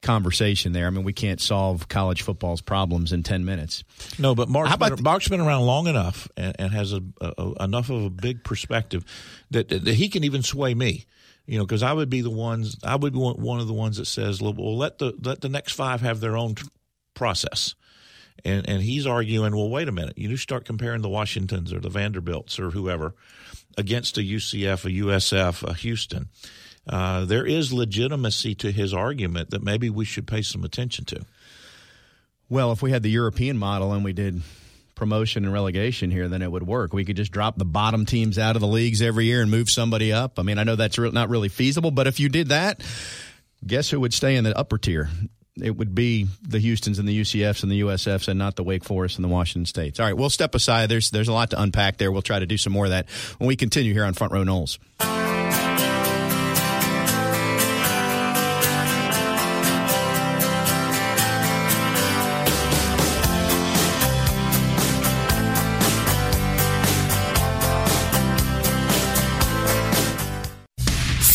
[0.00, 0.86] conversation there.
[0.86, 3.84] I mean, we can't solve college football's problems in 10 minutes.
[4.18, 6.92] No, but Mark's, How about been, the- Mark's been around long enough and, and has
[6.92, 9.04] a, a, enough of a big perspective
[9.50, 11.04] that, that he can even sway me.
[11.46, 13.72] You know, because I would be the ones, I would be one one of the
[13.72, 16.68] ones that says, "Well, let the let the next five have their own t-
[17.14, 17.74] process."
[18.44, 20.18] And, and he's arguing, well, wait a minute.
[20.18, 23.14] You start comparing the Washingtons or the Vanderbilts or whoever
[23.76, 26.28] against a UCF, a USF, a Houston.
[26.86, 31.24] Uh, there is legitimacy to his argument that maybe we should pay some attention to.
[32.48, 34.42] Well, if we had the European model and we did
[34.94, 36.92] promotion and relegation here, then it would work.
[36.92, 39.70] We could just drop the bottom teams out of the leagues every year and move
[39.70, 40.38] somebody up.
[40.38, 42.82] I mean, I know that's not really feasible, but if you did that,
[43.66, 45.08] guess who would stay in the upper tier?
[45.60, 48.84] It would be the Houstons and the UCFs and the USFs and not the Wake
[48.84, 50.00] Forest and the Washington States.
[50.00, 50.88] All right, we'll step aside.
[50.88, 52.10] There's there's a lot to unpack there.
[52.10, 54.44] We'll try to do some more of that when we continue here on Front Row
[54.44, 54.78] Noles.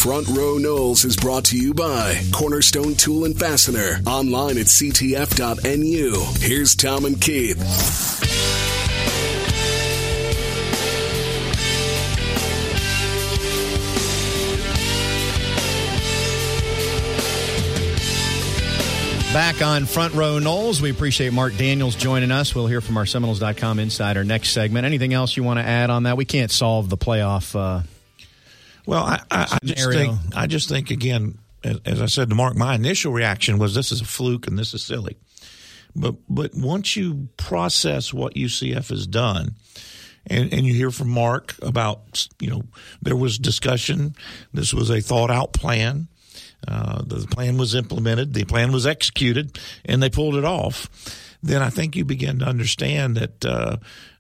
[0.08, 4.00] Front Row Noles is brought to you by Cornerstone Tool and Fastener.
[4.08, 6.26] Online at ctf.nu.
[6.40, 7.58] Here's Tom and Keith.
[19.34, 22.56] Back on Front Row Noles, we appreciate Mark Daniels joining us.
[22.56, 24.86] We'll hear from our Seminoles.com insider next segment.
[24.86, 26.16] Anything else you want to add on that?
[26.16, 27.54] We can't solve the playoff.
[27.54, 27.84] Uh,
[28.88, 32.36] Well, I, I, I just think I just think again, as, as I said to
[32.36, 35.18] Mark, my initial reaction was this is a fluke and this is silly.
[35.94, 39.56] But but once you process what UCF has done,
[40.26, 42.64] and, and you hear from Mark about you know
[43.02, 44.16] there was discussion,
[44.54, 46.08] this was a thought out plan.
[46.66, 50.90] Uh, the plan was implemented, the plan was executed, and they pulled it off.
[51.44, 53.78] Then I think you begin to understand that uh,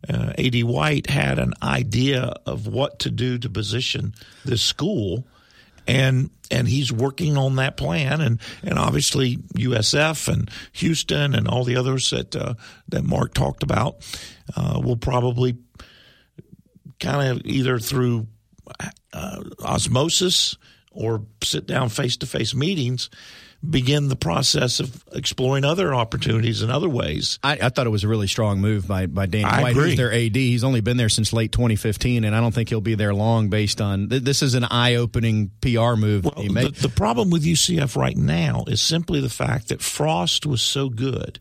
[0.08, 4.13] uh, Ad White had an idea of what to do to position
[4.45, 5.27] this school,
[5.88, 11.63] and and he's working on that plan, and and obviously USF and Houston and all
[11.63, 12.53] the others that uh,
[12.89, 13.97] that Mark talked about
[14.56, 15.58] uh, will probably
[16.99, 18.27] kind of either through
[19.13, 20.58] uh, osmosis
[20.91, 23.10] or sit down face to face meetings
[23.67, 27.39] begin the process of exploring other opportunities in other ways.
[27.43, 29.98] I, I thought it was a really strong move by by Danny I White, who's
[29.98, 30.36] their AD.
[30.36, 33.50] He's only been there since late 2015, and I don't think he'll be there long.
[33.50, 37.30] Based on th- this is an eye opening PR move Well, he the, the problem
[37.30, 41.39] with UCF right now is simply the fact that Frost was so good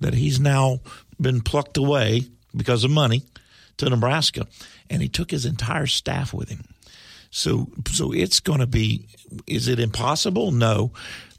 [0.00, 0.80] that he's now
[1.20, 2.22] been plucked away
[2.56, 3.24] because of money
[3.78, 4.46] to Nebraska,
[4.88, 6.64] and he took his entire staff with him.
[7.30, 9.08] So, so it's going to be.
[9.46, 10.50] Is it impossible?
[10.50, 10.92] No,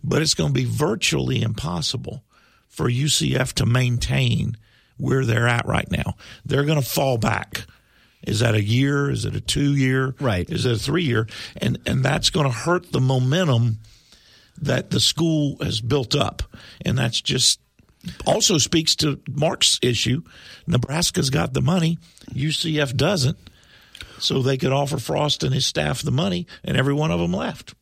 [0.03, 2.23] but it's going to be virtually impossible
[2.67, 4.57] for UCF to maintain
[4.97, 6.15] where they're at right now.
[6.45, 7.65] They're going to fall back.
[8.21, 9.09] Is that a year?
[9.09, 10.13] Is it a two year?
[10.19, 10.49] Right.
[10.49, 11.27] Is it a three year?
[11.57, 13.79] And and that's going to hurt the momentum
[14.61, 16.43] that the school has built up,
[16.83, 17.61] and that's just
[18.25, 20.21] also speaks to Mark's issue.
[20.67, 21.97] Nebraska's got the money,
[22.33, 23.37] UCF doesn't,
[24.19, 27.33] so they could offer Frost and his staff the money, and every one of them
[27.33, 27.73] left.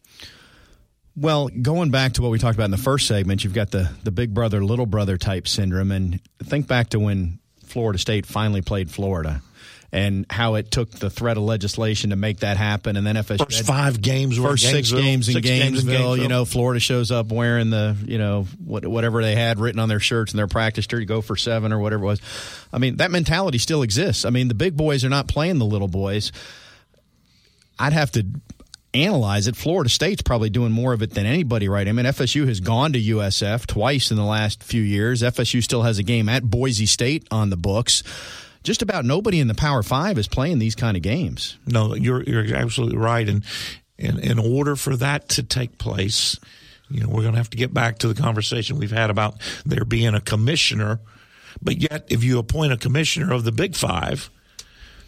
[1.20, 3.90] Well, going back to what we talked about in the first segment, you've got the
[4.04, 8.62] the big brother little brother type syndrome, and think back to when Florida State finally
[8.62, 9.42] played Florida.
[9.90, 13.38] And how it took the threat of legislation to make that happen, and then FSU
[13.46, 16.18] First five games first six games in six games Gainesville, in Gainesville.
[16.18, 19.88] You know, Florida shows up wearing the you know what, whatever they had written on
[19.88, 21.08] their shirts and their practice shirt.
[21.08, 22.22] Go for seven or whatever it was.
[22.74, 24.26] I mean, that mentality still exists.
[24.26, 26.34] I mean, the big boys are not playing the little boys.
[27.80, 28.26] I'd have to
[29.04, 29.56] analyze it.
[29.56, 31.88] Florida State's probably doing more of it than anybody, right?
[31.88, 35.22] I mean, FSU has gone to USF twice in the last few years.
[35.22, 38.04] FSU still has a game at Boise State on the books.
[38.64, 41.58] Just about nobody in the Power Five is playing these kind of games.
[41.66, 43.46] No, you're you're absolutely right, and
[43.98, 46.38] in in order for that to take place,
[46.90, 49.36] you know, we're going to have to get back to the conversation we've had about
[49.66, 51.00] there being a commissioner.
[51.62, 54.30] But yet, if you appoint a commissioner of the Big Five,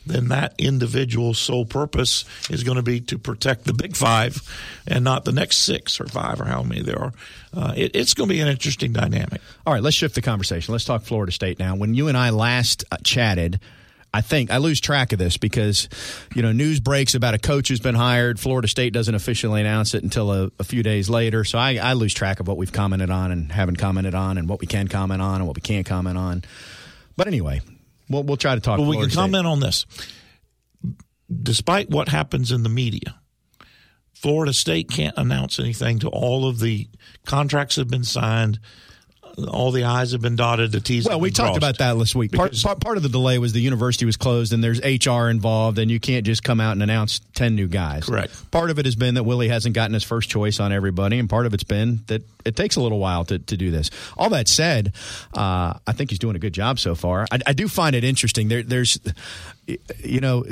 [0.06, 4.42] then that individual's sole purpose is going to be to protect the Big Five
[4.88, 7.14] and not the next six or five or how many there are.
[7.54, 9.42] Uh, it, it's going to be an interesting dynamic.
[9.66, 10.72] All right, let's shift the conversation.
[10.72, 11.76] Let's talk Florida State now.
[11.76, 13.60] When you and I last uh, chatted,
[14.14, 15.88] I think I lose track of this because
[16.34, 18.40] you know news breaks about a coach who's been hired.
[18.40, 21.94] Florida State doesn't officially announce it until a, a few days later, so I, I
[21.94, 24.88] lose track of what we've commented on and haven't commented on, and what we can
[24.88, 26.44] comment on and what we can't comment on.
[27.16, 27.62] But anyway,
[28.10, 28.80] we'll we'll try to talk.
[28.80, 29.86] Well, we can comment on this.
[31.32, 33.20] Despite what happens in the media,
[34.14, 36.90] Florida State can't announce anything to all of the
[37.26, 38.60] contracts that have been signed,
[39.48, 41.08] all the I's have been dotted, the T's.
[41.08, 41.58] Well, we talked crossed.
[41.58, 42.32] about that last week.
[42.32, 45.80] Part, part, part of the delay was the university was closed and there's HR involved,
[45.80, 48.06] and you can't just come out and announce 10 new guys.
[48.06, 48.52] Correct.
[48.52, 51.30] Part of it has been that Willie hasn't gotten his first choice on everybody, and
[51.30, 53.90] part of it's been that it takes a little while to, to do this.
[54.18, 54.94] All that said,
[55.34, 57.26] uh, I think he's doing a good job so far.
[57.32, 58.48] I, I do find it interesting.
[58.48, 59.00] There, there's,
[60.04, 60.46] you know,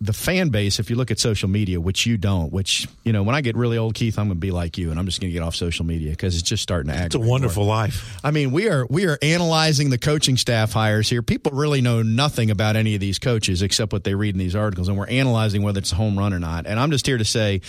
[0.00, 3.24] the fan base, if you look at social media, which you don't, which, you know,
[3.24, 5.20] when I get really old, Keith, I'm going to be like you, and I'm just
[5.20, 7.06] going to get off social media because it's just starting to act.
[7.06, 8.16] It's a wonderful life.
[8.22, 11.20] I mean, we are we are analyzing the coaching staff hires here.
[11.22, 14.54] People really know nothing about any of these coaches except what they read in these
[14.54, 16.66] articles, and we're analyzing whether it's a home run or not.
[16.66, 17.60] And I'm just here to say,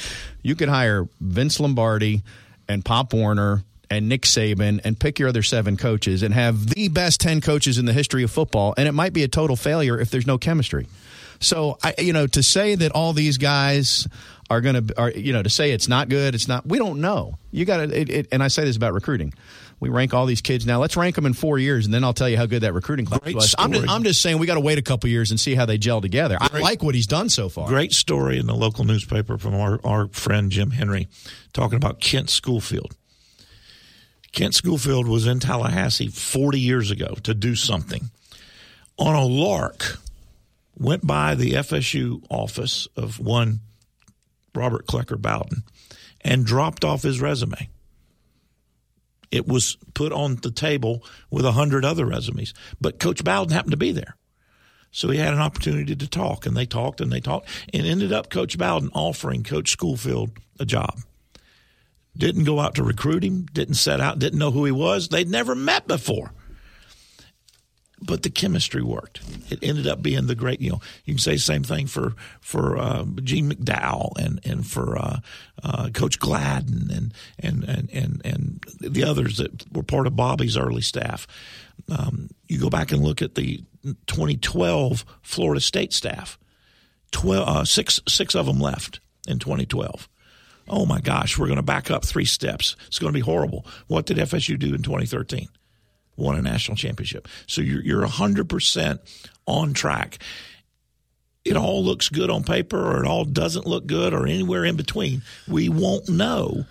[0.44, 2.22] you could hire Vince Lombardi
[2.68, 6.88] and Pop Warner and Nick Saban and pick your other seven coaches and have the
[6.90, 10.00] best ten coaches in the history of football, and it might be a total failure
[10.00, 10.88] if there's no chemistry.
[11.40, 14.08] So I, you know, to say that all these guys
[14.50, 16.66] are going to, are you know, to say it's not good, it's not.
[16.66, 17.38] We don't know.
[17.52, 19.34] You got to, and I say this about recruiting.
[19.80, 20.82] We rank all these kids now.
[20.82, 23.06] Let's rank them in four years, and then I'll tell you how good that recruiting
[23.06, 23.56] class Great was.
[23.58, 23.88] I'm just.
[23.88, 26.02] I'm just saying we got to wait a couple years and see how they gel
[26.02, 26.38] together.
[26.40, 27.68] I like what he's done so far.
[27.68, 31.08] Great story in the local newspaper from our, our friend Jim Henry
[31.54, 32.96] talking about Kent Schoolfield.
[34.32, 38.12] Kent Schoolfield was in Tallahassee 40 years ago to do something.
[38.98, 39.98] On a lark,
[40.78, 43.60] went by the FSU office of one
[44.56, 45.64] Robert Cleckler Bowden
[46.22, 47.70] and dropped off his resume.
[49.32, 53.72] It was put on the table with a hundred other resumes, but Coach Bowden happened
[53.72, 54.16] to be there.
[54.92, 58.12] So he had an opportunity to talk, and they talked and they talked, and ended
[58.12, 61.00] up Coach Bowden offering Coach Schoolfield a job.
[62.18, 65.10] Didn't go out to recruit him, didn't set out, didn't know who he was.
[65.10, 66.34] They'd never met before.
[68.02, 69.20] But the chemistry worked.
[69.52, 72.16] It ended up being the great, you know, you can say the same thing for
[72.40, 75.20] for uh, Gene McDowell and and for uh,
[75.64, 80.56] uh, Coach Gladden and and, and and and the others that were part of Bobby's
[80.56, 81.28] early staff.
[81.90, 86.40] Um, you go back and look at the 2012 Florida State staff.
[87.12, 90.08] 12, uh, six six of them left in 2012.
[90.70, 92.76] Oh my gosh, we're going to back up three steps.
[92.88, 93.66] It's going to be horrible.
[93.88, 95.48] What did FSU do in 2013?
[96.16, 97.28] Won a national championship.
[97.48, 99.00] So you're you're 100%
[99.46, 100.20] on track.
[101.46, 104.76] It all looks good on paper or it all doesn't look good or anywhere in
[104.76, 105.22] between.
[105.48, 106.66] We won't know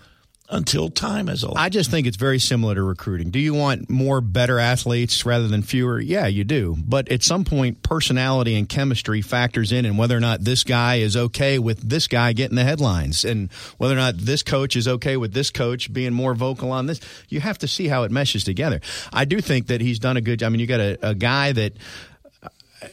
[0.49, 1.59] until time has elapsed.
[1.59, 3.29] I just think it's very similar to recruiting.
[3.29, 5.99] Do you want more better athletes rather than fewer?
[5.99, 6.75] Yeah, you do.
[6.79, 10.95] But at some point, personality and chemistry factors in, and whether or not this guy
[10.95, 14.87] is okay with this guy getting the headlines, and whether or not this coach is
[14.87, 16.99] okay with this coach being more vocal on this.
[17.29, 18.81] You have to see how it meshes together.
[19.13, 20.41] I do think that he's done a good.
[20.41, 21.73] I mean, you got a, a guy that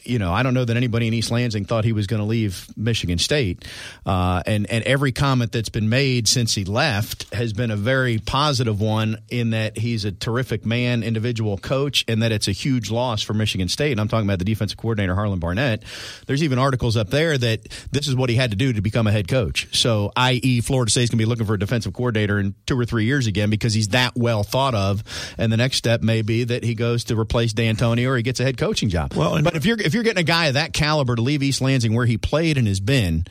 [0.03, 2.25] you know, I don't know that anybody in East Lansing thought he was going to
[2.25, 3.65] leave Michigan State,
[4.05, 8.17] uh, and and every comment that's been made since he left has been a very
[8.19, 12.91] positive one in that he's a terrific man, individual coach, and that it's a huge
[12.91, 13.91] loss for Michigan State.
[13.91, 15.83] And I'm talking about the defensive coordinator Harlan Barnett.
[16.25, 19.07] There's even articles up there that this is what he had to do to become
[19.07, 19.67] a head coach.
[19.77, 22.85] So, i.e., Florida State's going to be looking for a defensive coordinator in two or
[22.85, 25.03] three years again because he's that well thought of.
[25.37, 28.39] And the next step may be that he goes to replace D'Antonio or he gets
[28.39, 29.13] a head coaching job.
[29.13, 31.43] Well, and- but if you're if you're getting a guy of that caliber to leave
[31.43, 33.25] East Lansing where he played and has been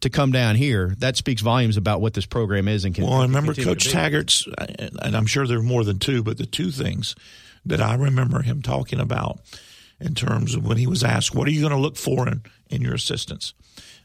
[0.00, 3.04] to come down here, that speaks volumes about what this program is and can.
[3.04, 3.10] Be.
[3.10, 3.88] Well, I remember Coach.
[3.88, 4.46] Taggart's,
[4.78, 7.14] and I'm sure there are more than two, but the two things
[7.64, 9.40] that I remember him talking about
[10.00, 12.42] in terms of when he was asked, What are you going to look for in,
[12.70, 13.54] in your assistants?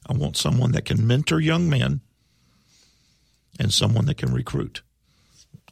[0.08, 2.02] I want someone that can mentor young men
[3.60, 4.82] and someone that can recruit.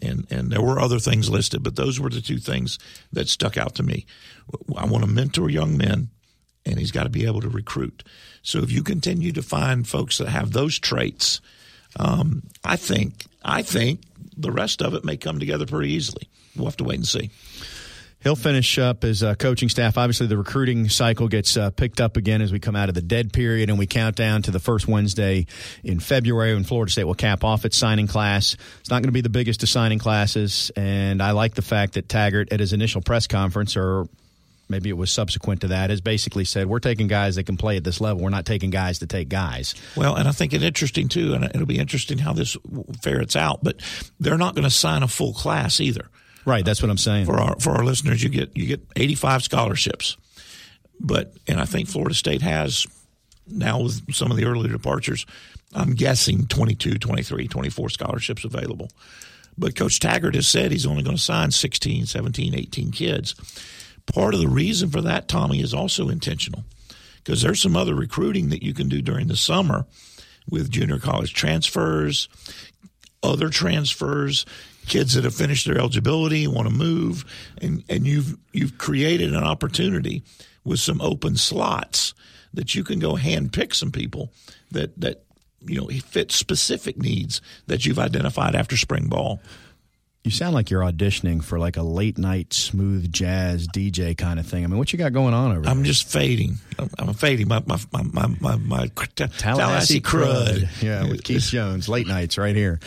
[0.02, 2.80] And, and there were other things listed, but those were the two things
[3.12, 4.06] that stuck out to me.
[4.78, 6.10] I want to mentor young men,
[6.66, 8.04] and he's got to be able to recruit.
[8.42, 11.42] So if you continue to find folks that have those traits,
[11.98, 14.02] um, I think I think
[14.38, 16.30] the rest of it may come together pretty easily.
[16.56, 17.30] We'll have to wait and see.
[18.22, 19.98] He'll finish up his uh, coaching staff.
[19.98, 23.02] Obviously, the recruiting cycle gets uh, picked up again as we come out of the
[23.02, 25.46] dead period and we count down to the first Wednesday
[25.86, 28.58] in February when Florida State will cap off its signing class.
[28.82, 31.94] It's not going to be the biggest of signing classes, and I like the fact
[31.94, 34.10] that Taggart at his initial press conference, or
[34.68, 37.78] maybe it was subsequent to that, has basically said, "We're taking guys that can play
[37.78, 38.22] at this level.
[38.22, 41.46] We're not taking guys to take guys." Well, and I think it's interesting too, and
[41.46, 42.58] it'll be interesting how this
[43.02, 43.64] ferrets out.
[43.64, 43.80] But
[44.20, 46.10] they're not going to sign a full class either.
[46.50, 47.28] Right, that's what I'm saying.
[47.28, 50.18] For our for our listeners, you get you get 85 scholarships,
[51.00, 52.88] but and I think Florida State has
[53.46, 55.28] now with some of the early departures,
[55.76, 58.90] I'm guessing 22, 23, 24 scholarships available.
[59.60, 63.36] But Coach Taggart has said he's only going to sign 16, 17, 18 kids.
[64.12, 66.64] Part of the reason for that, Tommy, is also intentional
[67.18, 69.86] because there's some other recruiting that you can do during the summer
[70.50, 72.28] with junior college transfers.
[73.22, 74.48] other transfers,
[74.88, 77.26] kids that have finished their eligibility want to move,
[77.62, 80.24] and and you've you've created an opportunity
[80.64, 82.14] with some open slots
[82.54, 84.32] that you can go hand pick some people
[84.72, 85.24] that that
[85.62, 89.40] you know fit specific needs that you've identified after spring ball.
[90.24, 94.46] You sound like you're auditioning for like a late night smooth jazz DJ kind of
[94.46, 94.66] thing.
[94.66, 95.72] I mean, what you got going on over there?
[95.72, 96.58] I'm just fading.
[96.78, 97.48] I'm, I'm fading.
[97.48, 100.84] My my my my my, my Tallahassee Tallahassee crud.
[100.84, 102.80] Yeah, with Keith Jones, late nights right here.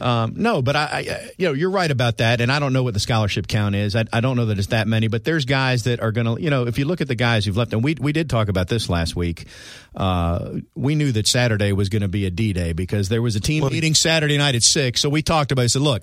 [0.00, 2.82] Um, no, but I, I, you know, you're right about that, and I don't know
[2.82, 3.94] what the scholarship count is.
[3.94, 6.42] I, I don't know that it's that many, but there's guys that are going to,
[6.42, 8.48] you know, if you look at the guys who've left, and we we did talk
[8.48, 9.46] about this last week.
[9.94, 13.36] Uh, we knew that Saturday was going to be a D day because there was
[13.36, 15.00] a team meeting Saturday night at six.
[15.00, 15.64] So we talked about.
[15.64, 15.70] it.
[15.70, 16.02] said, look.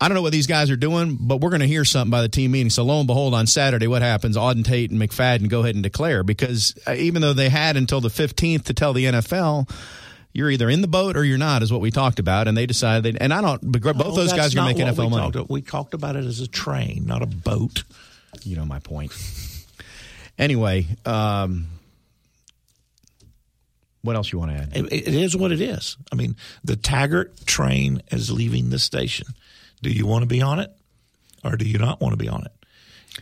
[0.00, 2.20] I don't know what these guys are doing, but we're going to hear something by
[2.20, 2.68] the team meeting.
[2.68, 4.36] So lo and behold, on Saturday, what happens?
[4.36, 8.00] Auden Tate and McFadden go ahead and declare because uh, even though they had until
[8.00, 9.70] the 15th to tell the NFL,
[10.34, 12.48] you're either in the boat or you're not, is what we talked about.
[12.48, 14.84] And they decided, and I don't, but both No, those guys are going not to
[14.84, 15.32] make NFL we money.
[15.32, 17.84] Talked, we talked about it as a train, not a boat.
[18.42, 19.12] You know my point.
[20.36, 21.68] Anyway, um,
[24.02, 24.76] what else you want to add?
[24.76, 25.96] It, it is what it is.
[26.10, 29.28] I mean, the Taggart train is leaving the station.
[29.82, 30.70] Do you want to be on it,
[31.44, 32.52] or do you not want to be on it?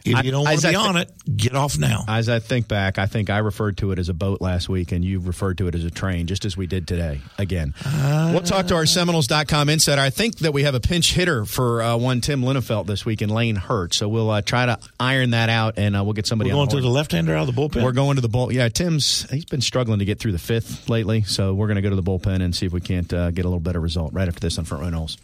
[0.05, 2.05] If you don't want to be I thi- on it, get off now.
[2.09, 4.93] As I think back, I think I referred to it as a boat last week,
[4.93, 7.20] and you referred to it as a train, just as we did today.
[7.38, 10.01] Again, we'll talk to our Seminoles.com insider.
[10.01, 13.22] I think that we have a pinch hitter for uh, one Tim Linafelt this week
[13.22, 16.26] in Lane Hurt, so we'll uh, try to iron that out, and uh, we'll get
[16.26, 17.82] somebody We're on going to the left-hander out of the bullpen.
[17.82, 18.53] We're going to the bull.
[18.53, 21.82] Yeah, Tim's he's been struggling to get through the fifth lately, so we're going to
[21.82, 24.12] go to the bullpen and see if we can't uh, get a little better result
[24.12, 25.18] right after this on Front Row Noles.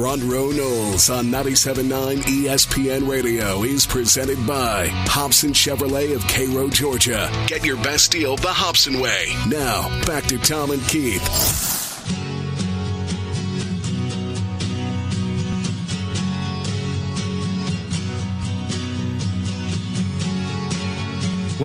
[0.00, 7.30] Front Row Noles on 97.9 ESPN Radio is presented by Hobson Chevrolet of Cairo, Georgia.
[7.46, 9.26] Get your best deal the Hobson way.
[9.46, 11.20] Now, back to Tom and Keith.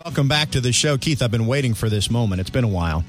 [0.04, 1.22] Welcome back to the show, Keith.
[1.22, 2.42] I've been waiting for this moment.
[2.42, 3.06] It's been a while.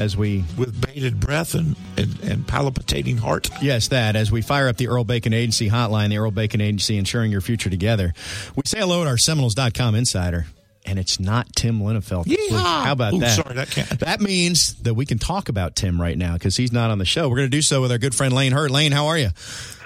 [0.00, 3.50] As we with bated breath and, and, and palpitating heart.
[3.60, 4.16] Yes, that.
[4.16, 7.42] As we fire up the Earl Bacon Agency hotline, the Earl Bacon Agency ensuring your
[7.42, 8.14] future together,
[8.56, 10.46] we say hello to our Seminoles.com insider,
[10.86, 12.24] and it's not Tim Linafelt.
[12.24, 12.50] this week.
[12.50, 12.84] Yeehaw!
[12.84, 13.36] How about Ooh, that?
[13.36, 16.72] sorry, that can't- That means that we can talk about Tim right now because he's
[16.72, 17.28] not on the show.
[17.28, 18.70] We're going to do so with our good friend Lane Hurt.
[18.70, 19.28] Lane, how are you?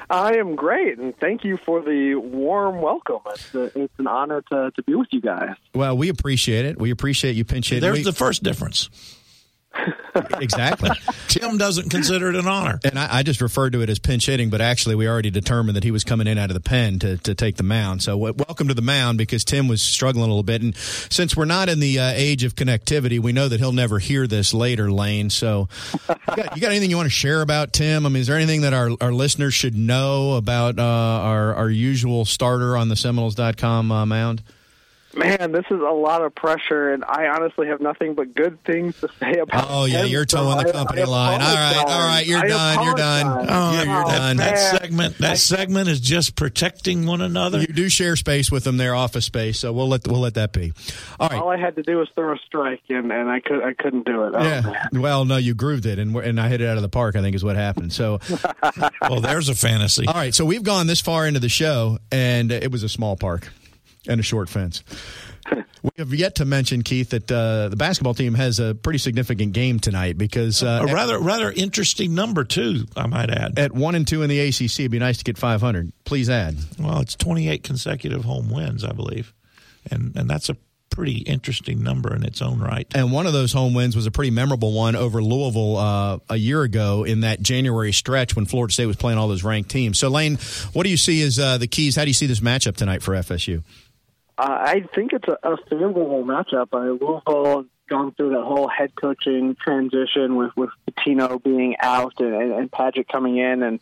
[0.08, 3.18] I am great, and thank you for the warm welcome.
[3.30, 5.56] It's, a, it's an honor to, to be with you guys.
[5.74, 6.78] Well, we appreciate it.
[6.78, 7.80] We appreciate you pinch hitting.
[7.80, 8.88] There's We- the first difference.
[10.40, 10.90] Exactly.
[11.28, 12.78] Tim doesn't consider it an honor.
[12.84, 15.76] And I, I just referred to it as pinch hitting, but actually we already determined
[15.76, 18.02] that he was coming in out of the pen to, to take the mound.
[18.02, 20.62] So w- welcome to the mound because Tim was struggling a little bit.
[20.62, 23.98] And since we're not in the uh, age of connectivity, we know that he'll never
[23.98, 25.30] hear this later, Lane.
[25.30, 25.68] So
[26.08, 28.06] you got, you got anything you want to share about Tim?
[28.06, 31.70] I mean, is there anything that our, our listeners should know about uh, our, our
[31.70, 34.42] usual starter on the Seminoles.com uh, mound?
[35.16, 38.98] Man, this is a lot of pressure, and I honestly have nothing but good things
[39.00, 39.66] to say about.
[39.68, 41.40] Oh, yeah, him, you're so toeing the company I line.
[41.42, 43.46] All right, all right, you're I done, you're done.
[43.48, 44.36] Oh, Yeah, you're oh, done.
[44.38, 47.60] That segment, that segment is just protecting one another.
[47.60, 50.52] You do share space with them, their office space, so we'll let we'll let that
[50.52, 50.72] be.
[51.20, 51.40] All right.
[51.40, 54.06] All I had to do was throw a strike, and, and I could I couldn't
[54.06, 54.34] do it.
[54.36, 54.60] Oh, Yeah.
[54.92, 55.02] man.
[55.02, 57.16] Well, no, you grooved it, and and I hit it out of the park.
[57.16, 57.92] I think is what happened.
[57.92, 58.18] So,
[59.02, 60.06] Well, there's a fantasy.
[60.06, 60.34] all right.
[60.34, 63.50] So we've gone this far into the show, and it was a small park
[64.08, 64.82] and a short fence.
[65.82, 69.52] We have yet to mention Keith that uh, the basketball team has a pretty significant
[69.52, 73.58] game tonight because uh, A rather rather interesting number too, I might add.
[73.58, 75.92] at one and two in the ACC, it'd be nice to get 500.
[76.04, 76.56] Please add.
[76.78, 79.34] Well, it's 28 consecutive home wins, I believe,
[79.90, 80.56] and and that's a
[80.88, 82.86] pretty interesting number in its own right.
[82.94, 86.36] And one of those home wins was a pretty memorable one over Louisville uh, a
[86.36, 89.98] year ago in that January stretch when Florida State was playing all those ranked teams.
[89.98, 90.38] So, Lane,
[90.72, 91.96] what do you see as uh, the keys?
[91.96, 93.64] How do you see this matchup tonight for FSU?
[94.36, 96.68] I think it's a, a favorable matchup.
[96.72, 102.34] I Louisville gone through that whole head coaching transition with with Pitino being out and,
[102.34, 103.80] and, and coming in, and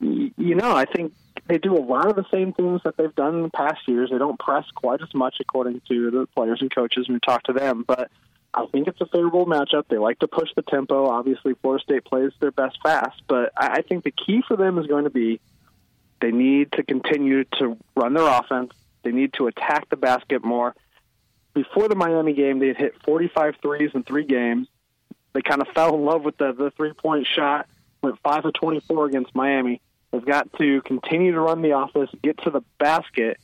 [0.00, 1.12] you know I think
[1.46, 4.10] they do a lot of the same things that they've done in the past years.
[4.10, 7.44] They don't press quite as much, according to the players and coaches when we talk
[7.44, 8.10] to them, but.
[8.54, 9.88] I think it's a favorable matchup.
[9.88, 11.08] They like to push the tempo.
[11.10, 14.86] Obviously, Florida State plays their best fast, but I think the key for them is
[14.86, 15.40] going to be
[16.22, 18.72] they need to continue to run their offense.
[19.06, 20.74] They need to attack the basket more.
[21.54, 24.66] Before the Miami game, they had hit 45 threes in three games.
[25.32, 27.68] They kind of fell in love with the, the three point shot,
[28.02, 29.80] went 5 of 24 against Miami.
[30.10, 33.38] They've got to continue to run the offense, get to the basket.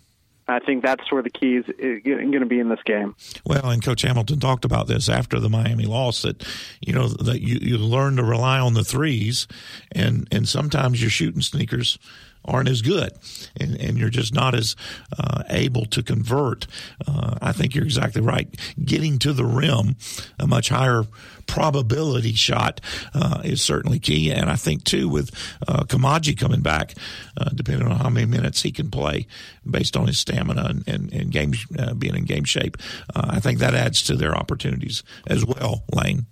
[0.49, 1.65] I think that's where the key is
[2.05, 3.15] going to be in this game.
[3.47, 6.45] Well, and Coach Hamilton talked about this after the Miami loss that
[6.81, 9.47] you know that you, you learn to rely on the threes,
[9.93, 12.01] and and sometimes you're shooting sneakers
[12.45, 13.13] aren't as good,
[13.59, 14.77] and, and you're just not as
[15.19, 16.67] uh, able to convert.
[17.07, 18.49] Uh, I think you're exactly right.
[18.85, 19.97] Getting to the rim,
[20.39, 21.05] a much higher
[21.47, 22.81] probability shot
[23.15, 25.31] uh, is certainly key, and I think too with
[25.69, 26.95] uh, Koumadje coming back,
[27.37, 29.27] uh, depending on how many minutes he can play,
[29.69, 32.77] based on his stamina and, and, and game uh, being in game shape,
[33.15, 35.85] uh, I think that adds to their opportunities as well.
[35.93, 36.27] Lane.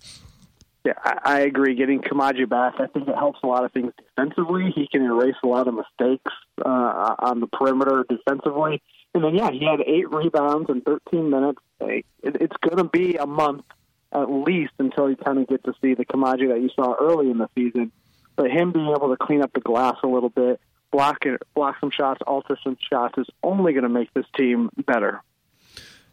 [0.85, 1.75] Yeah, I, I agree.
[1.75, 4.73] Getting Koumadje back, I think it helps a lot of things defensively.
[4.75, 6.33] He can erase a lot of mistakes
[6.65, 8.83] uh, on the perimeter defensively.
[9.15, 11.59] And then, yeah, he had eight rebounds in 13 minutes.
[11.81, 13.65] It, it's going to be a month
[14.13, 17.31] at least until you kind of get to see the Koumadje that you saw early
[17.31, 17.93] in the season.
[18.37, 20.61] But him being able to clean up the glass a little bit,
[20.91, 24.71] block it, block some shots, alter some shots is only going to make this team
[24.87, 25.23] better.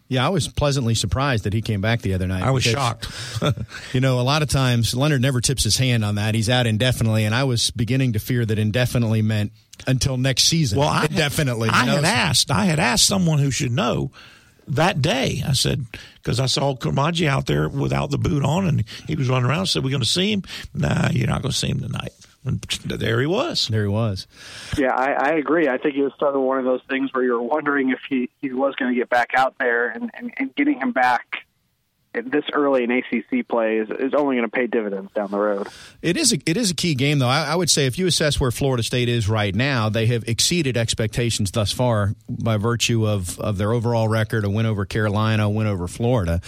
[0.09, 2.43] Yeah, I was pleasantly surprised that he came back the other night.
[2.43, 3.09] I was because,
[3.41, 3.63] shocked.
[3.93, 6.33] you know, a lot of times Leonard never tips his hand on that.
[6.33, 9.51] He's out indefinitely, and I was beginning to fear that indefinitely meant
[9.85, 10.79] until next season.
[10.79, 11.69] Well, I indefinitely.
[11.69, 12.51] I had asked.
[12.51, 14.11] I had asked someone who should know
[14.69, 15.43] that day.
[15.45, 15.85] I said
[16.15, 19.61] because I saw Koumadje out there without the boot on, and he was running around.
[19.61, 20.43] I said, "We're going to see him."
[20.73, 22.13] Nah, you're not going to see him tonight.
[22.47, 23.67] And there he was.
[23.67, 24.27] There he was.
[24.77, 25.67] Yeah, I, I agree.
[25.67, 28.29] I think it was sort of one of those things where you're wondering if he,
[28.41, 31.45] he was going to get back out there, and, and, and getting him back
[32.13, 35.67] this early in ACC play is, is only going to pay dividends down the road.
[36.01, 37.27] It is a, it is a key game, though.
[37.27, 40.27] I, I would say if you assess where Florida State is right now, they have
[40.27, 45.45] exceeded expectations thus far by virtue of, of their overall record, a win over Carolina,
[45.45, 46.41] a win over Florida.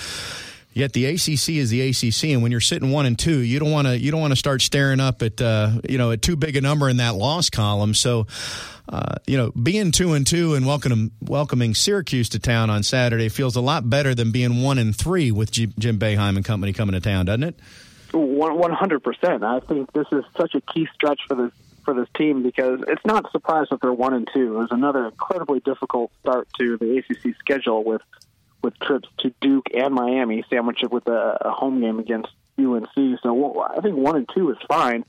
[0.79, 3.69] Yet the ACC is the ACC, and when you're sitting one and two, you don't
[3.69, 6.37] want to you don't want to start staring up at uh, you know at too
[6.37, 7.93] big a number in that loss column.
[7.93, 8.27] So,
[8.87, 13.27] uh, you know, being two and two and welcoming welcoming Syracuse to town on Saturday
[13.27, 16.93] feels a lot better than being one and three with Jim Boeheim and company coming
[16.93, 17.59] to town, doesn't it?
[18.13, 19.43] One hundred percent.
[19.43, 21.51] I think this is such a key stretch for this
[21.83, 24.55] for this team because it's not a surprise that they're one and two.
[24.55, 28.01] It was another incredibly difficult start to the ACC schedule with
[28.61, 33.19] with trips to Duke and Miami, sandwiched it with a, a home game against UNC.
[33.21, 35.05] So well, I think one and two is fine.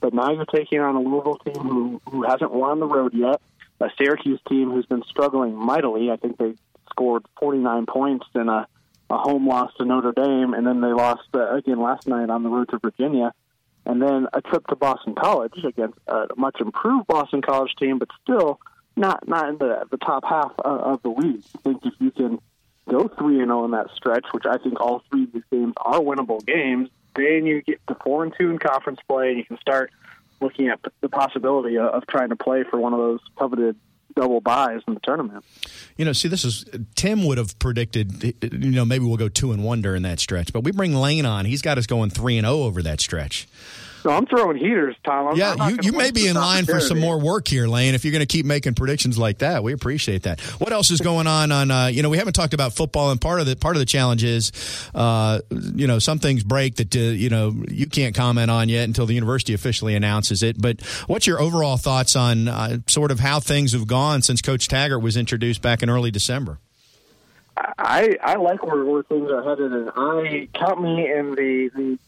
[0.00, 3.14] But now you're taking on a Louisville team who who hasn't won on the road
[3.14, 3.40] yet,
[3.80, 6.10] a Syracuse team who's been struggling mightily.
[6.10, 6.54] I think they
[6.90, 8.66] scored 49 points in a,
[9.10, 12.42] a home loss to Notre Dame, and then they lost uh, again last night on
[12.42, 13.32] the road to Virginia.
[13.86, 18.08] And then a trip to Boston College against a much improved Boston College team, but
[18.22, 18.60] still
[18.96, 21.44] not not in the the top half of, of the league.
[21.56, 22.40] I think if you can
[22.88, 25.74] go three and zero in that stretch, which I think all three of these games
[25.78, 29.44] are winnable games, then you get to four and two in conference play, and you
[29.44, 29.90] can start
[30.40, 33.76] looking at the possibility of, trying to play for one of those coveted
[34.14, 35.44] double byes in the tournament.
[35.96, 36.64] You know, see, this is
[36.94, 38.34] Tim would have predicted.
[38.42, 41.26] You know, maybe we'll go two and one during that stretch, but we bring Lane
[41.26, 41.46] on.
[41.46, 43.48] He's got us going three and zero over that stretch.
[44.04, 45.28] So I'm throwing heaters, Tom.
[45.28, 47.94] I'm, Yeah, you, you may be in line for some more work here, Lane.
[47.94, 50.42] If you're going to keep making predictions like that, we appreciate that.
[50.60, 51.50] What else is going on?
[51.50, 53.80] On uh, you know, we haven't talked about football, and part of the part of
[53.80, 54.52] the challenge is,
[54.94, 58.84] uh, you know, some things break that uh, you know you can't comment on yet
[58.84, 60.60] until the university officially announces it.
[60.60, 64.68] But what's your overall thoughts on uh, sort of how things have gone since Coach
[64.68, 66.58] Taggart was introduced back in early December?
[67.56, 71.98] I I like where, where things are headed, and I count me in the the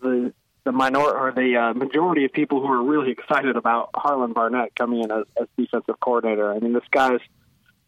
[0.00, 0.32] the
[0.64, 4.74] the minor or the uh, majority of people who are really excited about Harlan Barnett
[4.76, 6.52] coming in as, as defensive coordinator.
[6.52, 7.20] I mean, this guy's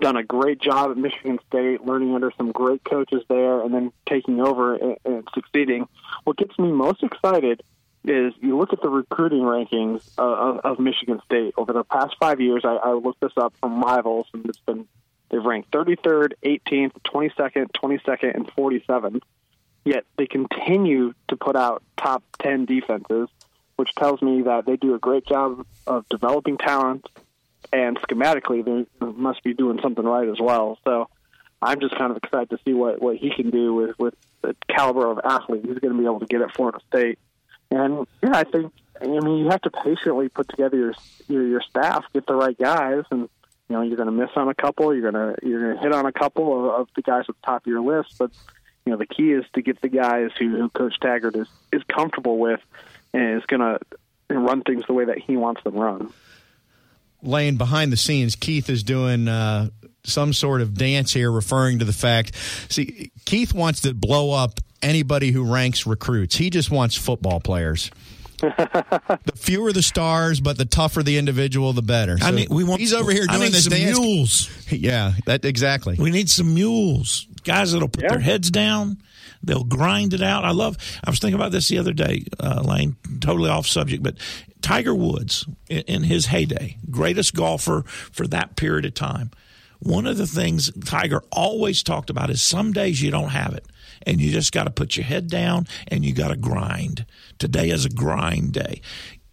[0.00, 3.92] done a great job at Michigan State, learning under some great coaches there, and then
[4.08, 5.88] taking over and, and succeeding.
[6.24, 7.62] What gets me most excited
[8.04, 12.40] is you look at the recruiting rankings of, of Michigan State over the past five
[12.40, 12.62] years.
[12.64, 14.86] I, I looked this up from Rivals, and it's been
[15.30, 19.22] they've ranked 33rd, 18th, 22nd, 22nd, and 47th.
[19.84, 23.28] Yet they continue to put out top 10 defenses,
[23.76, 27.06] which tells me that they do a great job of developing talent,
[27.72, 30.78] and schematically they must be doing something right as well.
[30.84, 31.08] So
[31.60, 34.54] I'm just kind of excited to see what, what he can do with, with the
[34.68, 37.18] caliber of athlete he's going to be able to get at Florida State.
[37.70, 40.94] And yeah, I think I mean you have to patiently put together your
[41.28, 43.22] your, your staff, get the right guys, and
[43.68, 45.82] you know you're going to miss on a couple, you're going to you're going to
[45.82, 48.30] hit on a couple of, of the guys at the top of your list, but
[48.84, 51.82] you know the key is to get the guys who, who Coach Taggart is is
[51.84, 52.60] comfortable with
[53.12, 53.78] and is going to
[54.28, 56.12] run things the way that he wants them run.
[57.22, 59.70] Lane, behind the scenes, Keith is doing uh,
[60.04, 62.34] some sort of dance here, referring to the fact.
[62.68, 66.36] See, Keith wants to blow up anybody who ranks recruits.
[66.36, 67.90] He just wants football players.
[68.40, 72.16] the fewer the stars, but the tougher the individual, the better.
[72.20, 72.80] I So need, we want.
[72.80, 73.98] he's over here I doing need this some dance.
[73.98, 74.50] mules.
[74.72, 75.96] Yeah, that exactly.
[75.98, 78.10] We need some mules, guys that'll put Yeah.
[78.10, 78.98] their heads down.
[79.42, 80.44] They'll grind it out.
[80.44, 80.76] I love.
[81.04, 82.96] I was thinking about this the other day, uh, Lane.
[83.20, 84.16] Totally off subject, but
[84.62, 89.30] Tiger Woods in, in his heyday, greatest golfer for that period of time.
[89.84, 93.66] One of the things Tiger always talked about is some days you don't have it,
[94.06, 97.06] and you just got to put your head down and you got to grind.
[97.38, 98.80] Today is a grind day.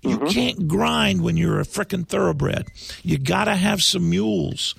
[0.01, 0.27] You mm-hmm.
[0.27, 2.67] can't grind when you're a frickin' thoroughbred.
[3.03, 4.75] You got to have some mules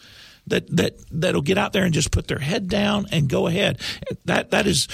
[0.46, 3.80] that that that'll get out there and just put their head down and go ahead.
[4.24, 4.88] That that is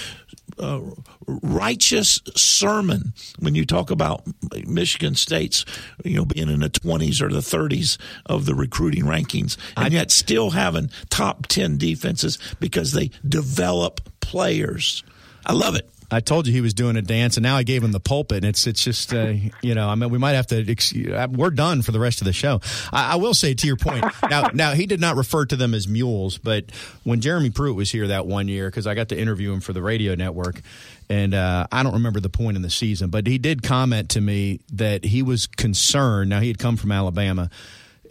[0.59, 0.81] uh,
[1.27, 4.23] righteous sermon when you talk about
[4.67, 5.65] Michigan State's
[6.05, 10.11] you know being in the 20s or the 30s of the recruiting rankings and yet
[10.11, 15.03] still having top 10 defenses because they develop players.
[15.47, 15.89] I love it.
[16.11, 18.39] I told you he was doing a dance, and now I gave him the pulpit.
[18.39, 21.29] And it's it's just uh, you know I mean we might have to ex- uh,
[21.31, 22.61] we're done for the rest of the show.
[22.93, 25.75] I, I will say to your point now now he did not refer to them
[25.75, 26.65] as mules, but
[27.05, 29.73] when Jeremy Pruitt was here that one year because I got to interview him for
[29.73, 30.63] the radio network,
[31.11, 34.21] and uh, I don't remember the point in the season, but he did comment to
[34.21, 36.31] me that he was concerned.
[36.31, 37.51] Now he had come from Alabama.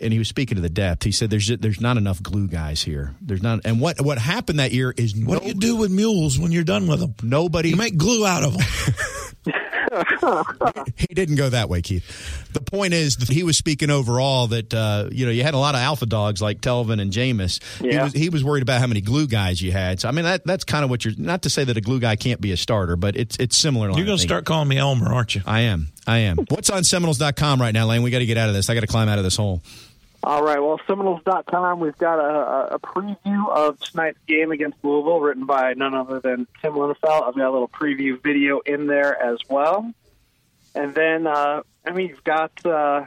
[0.02, 1.04] And he was speaking to the depth.
[1.04, 3.16] He said, "There's there's not enough glue guys here.
[3.22, 5.92] There's not." And what what happened that year is What no, do you do with
[5.92, 7.16] mules when you're done with them?
[7.24, 8.66] nobody You make glue out of them.
[10.98, 12.52] he didn't go that way, Keith.
[12.54, 15.58] The point is that he was speaking overall that uh, you know you had a
[15.58, 17.62] lot of alpha dogs like Telvin and Jameis.
[17.80, 20.00] He was he was worried about how many glue guys you had.
[20.00, 22.00] So I mean that that's kind of what you're not to say that a glue
[22.00, 23.88] guy can't be a starter, but it's it's similar.
[23.92, 25.42] You're going to start calling me Elmer, aren't you?
[25.46, 25.90] I am.
[26.06, 26.38] I am.
[26.50, 28.02] What's on Seminoles.com right now, Lane?
[28.02, 28.70] We got to get out of this.
[28.70, 29.62] I got to climb out of this hole.
[30.24, 30.60] All right.
[30.60, 35.94] Well, Seminoles.com, we've got a, a- preview of tonight's game against Louisville, written by none
[35.94, 37.28] other than Tim Linafelt.
[37.28, 39.92] I've got a little preview video in there as well.
[40.76, 43.06] And then, uh, I mean, you've got uh,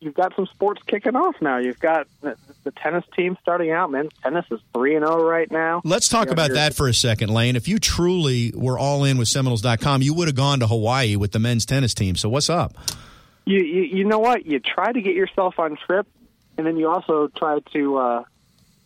[0.00, 1.58] you've got some sports kicking off now.
[1.58, 3.90] You've got the, the tennis team starting out.
[3.90, 5.82] Men's tennis is three and zero right now.
[5.84, 7.56] Let's talk about you're- that for a second, Lane.
[7.56, 11.32] If you truly were all in with Seminoles.com, you would have gone to Hawaii with
[11.32, 12.16] the men's tennis team.
[12.16, 12.74] So what's up?
[13.44, 14.46] you, you you know what?
[14.46, 16.06] You try to get yourself on trip,
[16.56, 18.24] and then you also try to uh,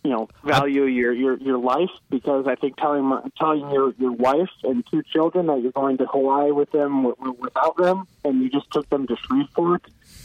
[0.03, 4.49] you know value your, your your life because I think telling telling your your wife
[4.63, 8.41] and two children that you're going to Hawaii with them w- w- without them, and
[8.41, 9.83] you just took them to Shreveport.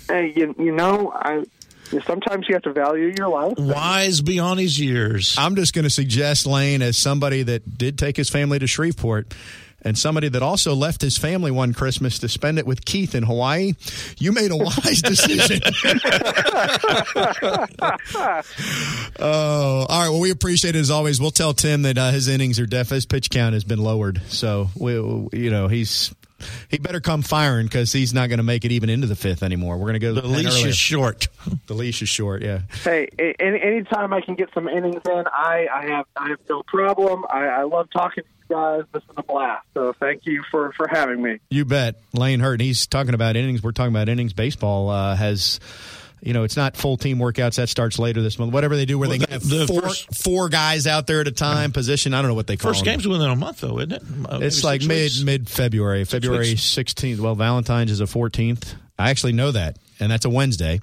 [0.09, 1.45] Hey, you you know I.
[2.07, 3.55] Sometimes you have to value your life.
[3.59, 5.37] Wise beyond his years.
[5.39, 9.35] I'm just going to suggest Lane as somebody that did take his family to Shreveport
[9.85, 13.23] and somebody that also left his family one Christmas to spend it with Keith in
[13.23, 13.75] Hawaii.
[14.19, 15.61] You made a wise decision.
[19.19, 20.09] oh, all right.
[20.09, 21.21] Well, we appreciate it as always.
[21.21, 22.89] We'll tell Tim that uh, his innings are deaf.
[22.89, 24.23] His pitch count has been lowered.
[24.29, 26.15] So, we, you know, he's.
[26.69, 29.43] He better come firing because he's not going to make it even into the fifth
[29.43, 29.77] anymore.
[29.77, 30.69] We're going to go The the, leash earlier.
[30.69, 31.29] is short.
[31.67, 32.43] The leash is short.
[32.43, 32.61] Yeah.
[32.83, 36.63] Hey, any anytime I can get some innings in, I, I have I have no
[36.63, 37.25] problem.
[37.31, 38.83] I, I love talking to you guys.
[38.93, 39.67] This is a blast.
[39.75, 41.39] So thank you for for having me.
[41.51, 41.97] You bet.
[42.13, 42.61] Lane Hurt.
[42.61, 43.63] He's talking about innings.
[43.63, 44.33] We're talking about innings.
[44.35, 45.59] Baseball uh, has,
[46.25, 47.57] you know, it's not full team workouts.
[47.57, 48.53] That starts later this month.
[48.53, 51.21] Whatever they do, where Well, they the- have the four first- four guys out there
[51.21, 52.15] at a time, position.
[52.15, 52.95] I don't know what they call First them.
[52.95, 54.03] game's within a month, though, isn't it?
[54.29, 55.21] Uh, It's like mid weeks?
[55.23, 57.21] mid February, February sixteenth.
[57.21, 58.75] Well, Valentine's is a fourteenth.
[58.99, 60.81] I actually know that, and that's a Wednesday.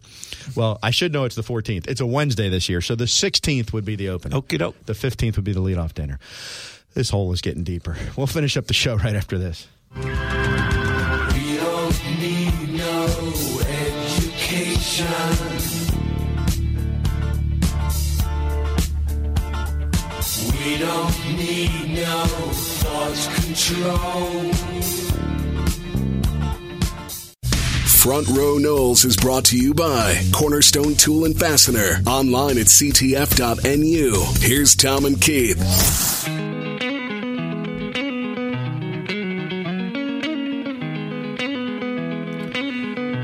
[0.55, 1.87] Well, I should know it's the fourteenth.
[1.87, 4.39] It's a Wednesday this year, so the sixteenth would be the opening.
[4.41, 4.75] Okie doke.
[4.85, 6.19] The fifteenth would be the leadoff dinner.
[6.93, 7.97] This hole is getting deeper.
[8.17, 9.67] We'll finish up the show right after this.
[14.91, 14.97] We
[20.77, 24.51] don't need no thought control.
[27.85, 32.01] Front Row Noles is brought to you by Cornerstone Tool and Fastener.
[32.05, 34.25] Online at ctf.nu.
[34.45, 36.40] Here's Tom and Keith.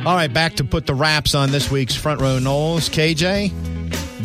[0.08, 2.90] All right, back to put the wraps on this week's front row Noles.
[2.90, 3.52] KJ,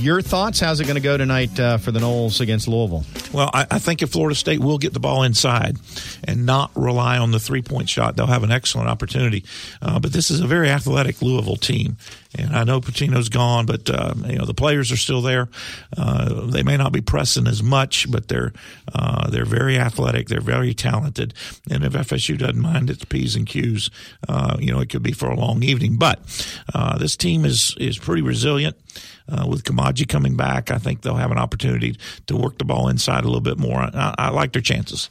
[0.02, 0.58] your thoughts?
[0.58, 3.04] How's it going to go tonight uh, for the Noles against Louisville?
[3.32, 5.78] Well, I, I think if Florida State will get the ball inside
[6.24, 9.44] and not rely on the three point shot, they'll have an excellent opportunity.
[9.80, 11.96] Uh, but this is a very athletic Louisville team.
[12.36, 15.48] And I know Pitino's gone, but uh, you know the players are still there.
[15.96, 18.52] Uh, they may not be pressing as much, but they're
[18.94, 20.28] uh, they're very athletic.
[20.28, 21.34] They're very talented.
[21.70, 23.90] And if FSU doesn't mind its p's and q's,
[24.28, 25.96] uh, you know it could be for a long evening.
[25.96, 26.20] But
[26.98, 28.76] this team is is pretty resilient.
[29.28, 31.96] Uh, with Koumadje coming back, I think they'll have an opportunity
[32.26, 33.80] to work the ball inside a little bit more.
[33.80, 35.10] I, I like their chances.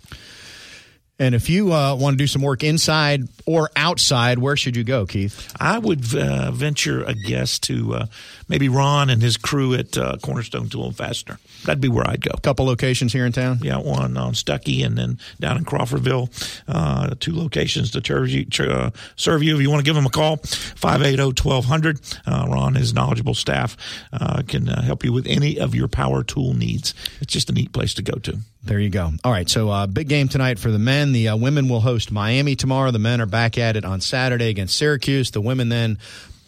[1.22, 4.84] And if you uh, want to do some work inside or outside, where should you
[4.84, 5.54] go, Keith?
[5.60, 8.06] I would uh, venture a guess to uh,
[8.48, 11.38] maybe Ron and his crew at uh, Cornerstone Tool and Fastener.
[11.66, 12.32] That'd be where I'd go.
[12.34, 13.60] A couple locations here in town.
[13.62, 16.32] Yeah, one on Stuckey and then down in Crawfordville.
[16.68, 19.54] Uh, two locations to serve you, uh, serve you.
[19.54, 22.20] If you want to give them a call, 580-1200.
[22.26, 23.78] Uh, Ron and his knowledgeable staff
[24.12, 26.96] uh, can uh, help you with any of your power tool needs.
[27.22, 28.40] It's just a neat place to go to.
[28.64, 29.12] There you go.
[29.24, 31.14] All right, so uh, big game tonight for the men.
[31.14, 32.92] The uh, women will host Miami tomorrow.
[32.92, 35.32] The men are back at it on Saturday against Syracuse.
[35.32, 35.98] The women then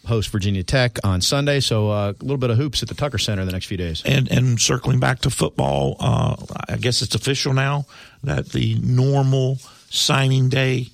[0.06, 1.60] host Virginia Tech on Sunday.
[1.60, 4.04] So uh, a little bit of hoops at the Tucker Center the next few days.
[4.06, 6.36] And and circling back to football, uh,
[6.70, 7.86] I guess it's official now
[8.24, 9.58] that the normal
[9.90, 10.88] signing day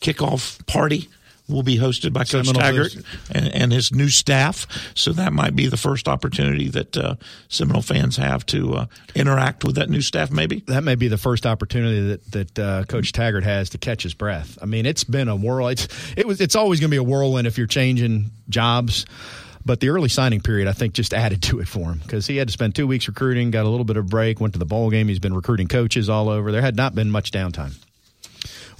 [0.00, 1.08] kickoff party
[1.48, 2.94] will be hosted by Coach Seminole Taggart
[3.30, 4.66] and, and his new staff.
[4.94, 7.16] So that might be the first opportunity that uh,
[7.48, 10.30] Seminole fans have to uh, interact with that new staff.
[10.30, 14.02] Maybe That may be the first opportunity that that uh, Coach Taggart has to catch
[14.02, 14.58] his breath.
[14.60, 15.68] I mean, it's been a whirl.
[15.68, 16.40] It's it was.
[16.40, 19.06] It's always going to be a whirlwind if you're changing jobs.
[19.64, 22.36] But the early signing period, I think, just added to it for him because he
[22.36, 24.64] had to spend two weeks recruiting, got a little bit of break, went to the
[24.64, 25.08] bowl game.
[25.08, 26.52] He's been recruiting coaches all over.
[26.52, 27.74] There had not been much downtime.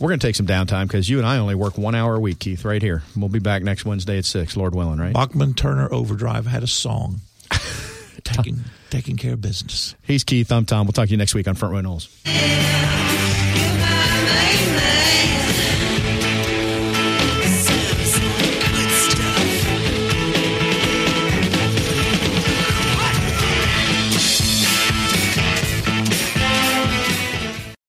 [0.01, 2.20] We're going to take some downtime because you and I only work one hour a
[2.20, 3.03] week, Keith, right here.
[3.16, 5.12] We'll be back next Wednesday at 6, Lord willing, right?
[5.12, 7.20] Bachman Turner Overdrive had a song.
[8.22, 9.96] taking, taking care of business.
[10.03, 10.53] He's Keith.
[10.53, 10.86] I'm Tom.
[10.86, 12.09] We'll talk to you next week on Front Row Noles.
[12.26, 12.32] Yeah,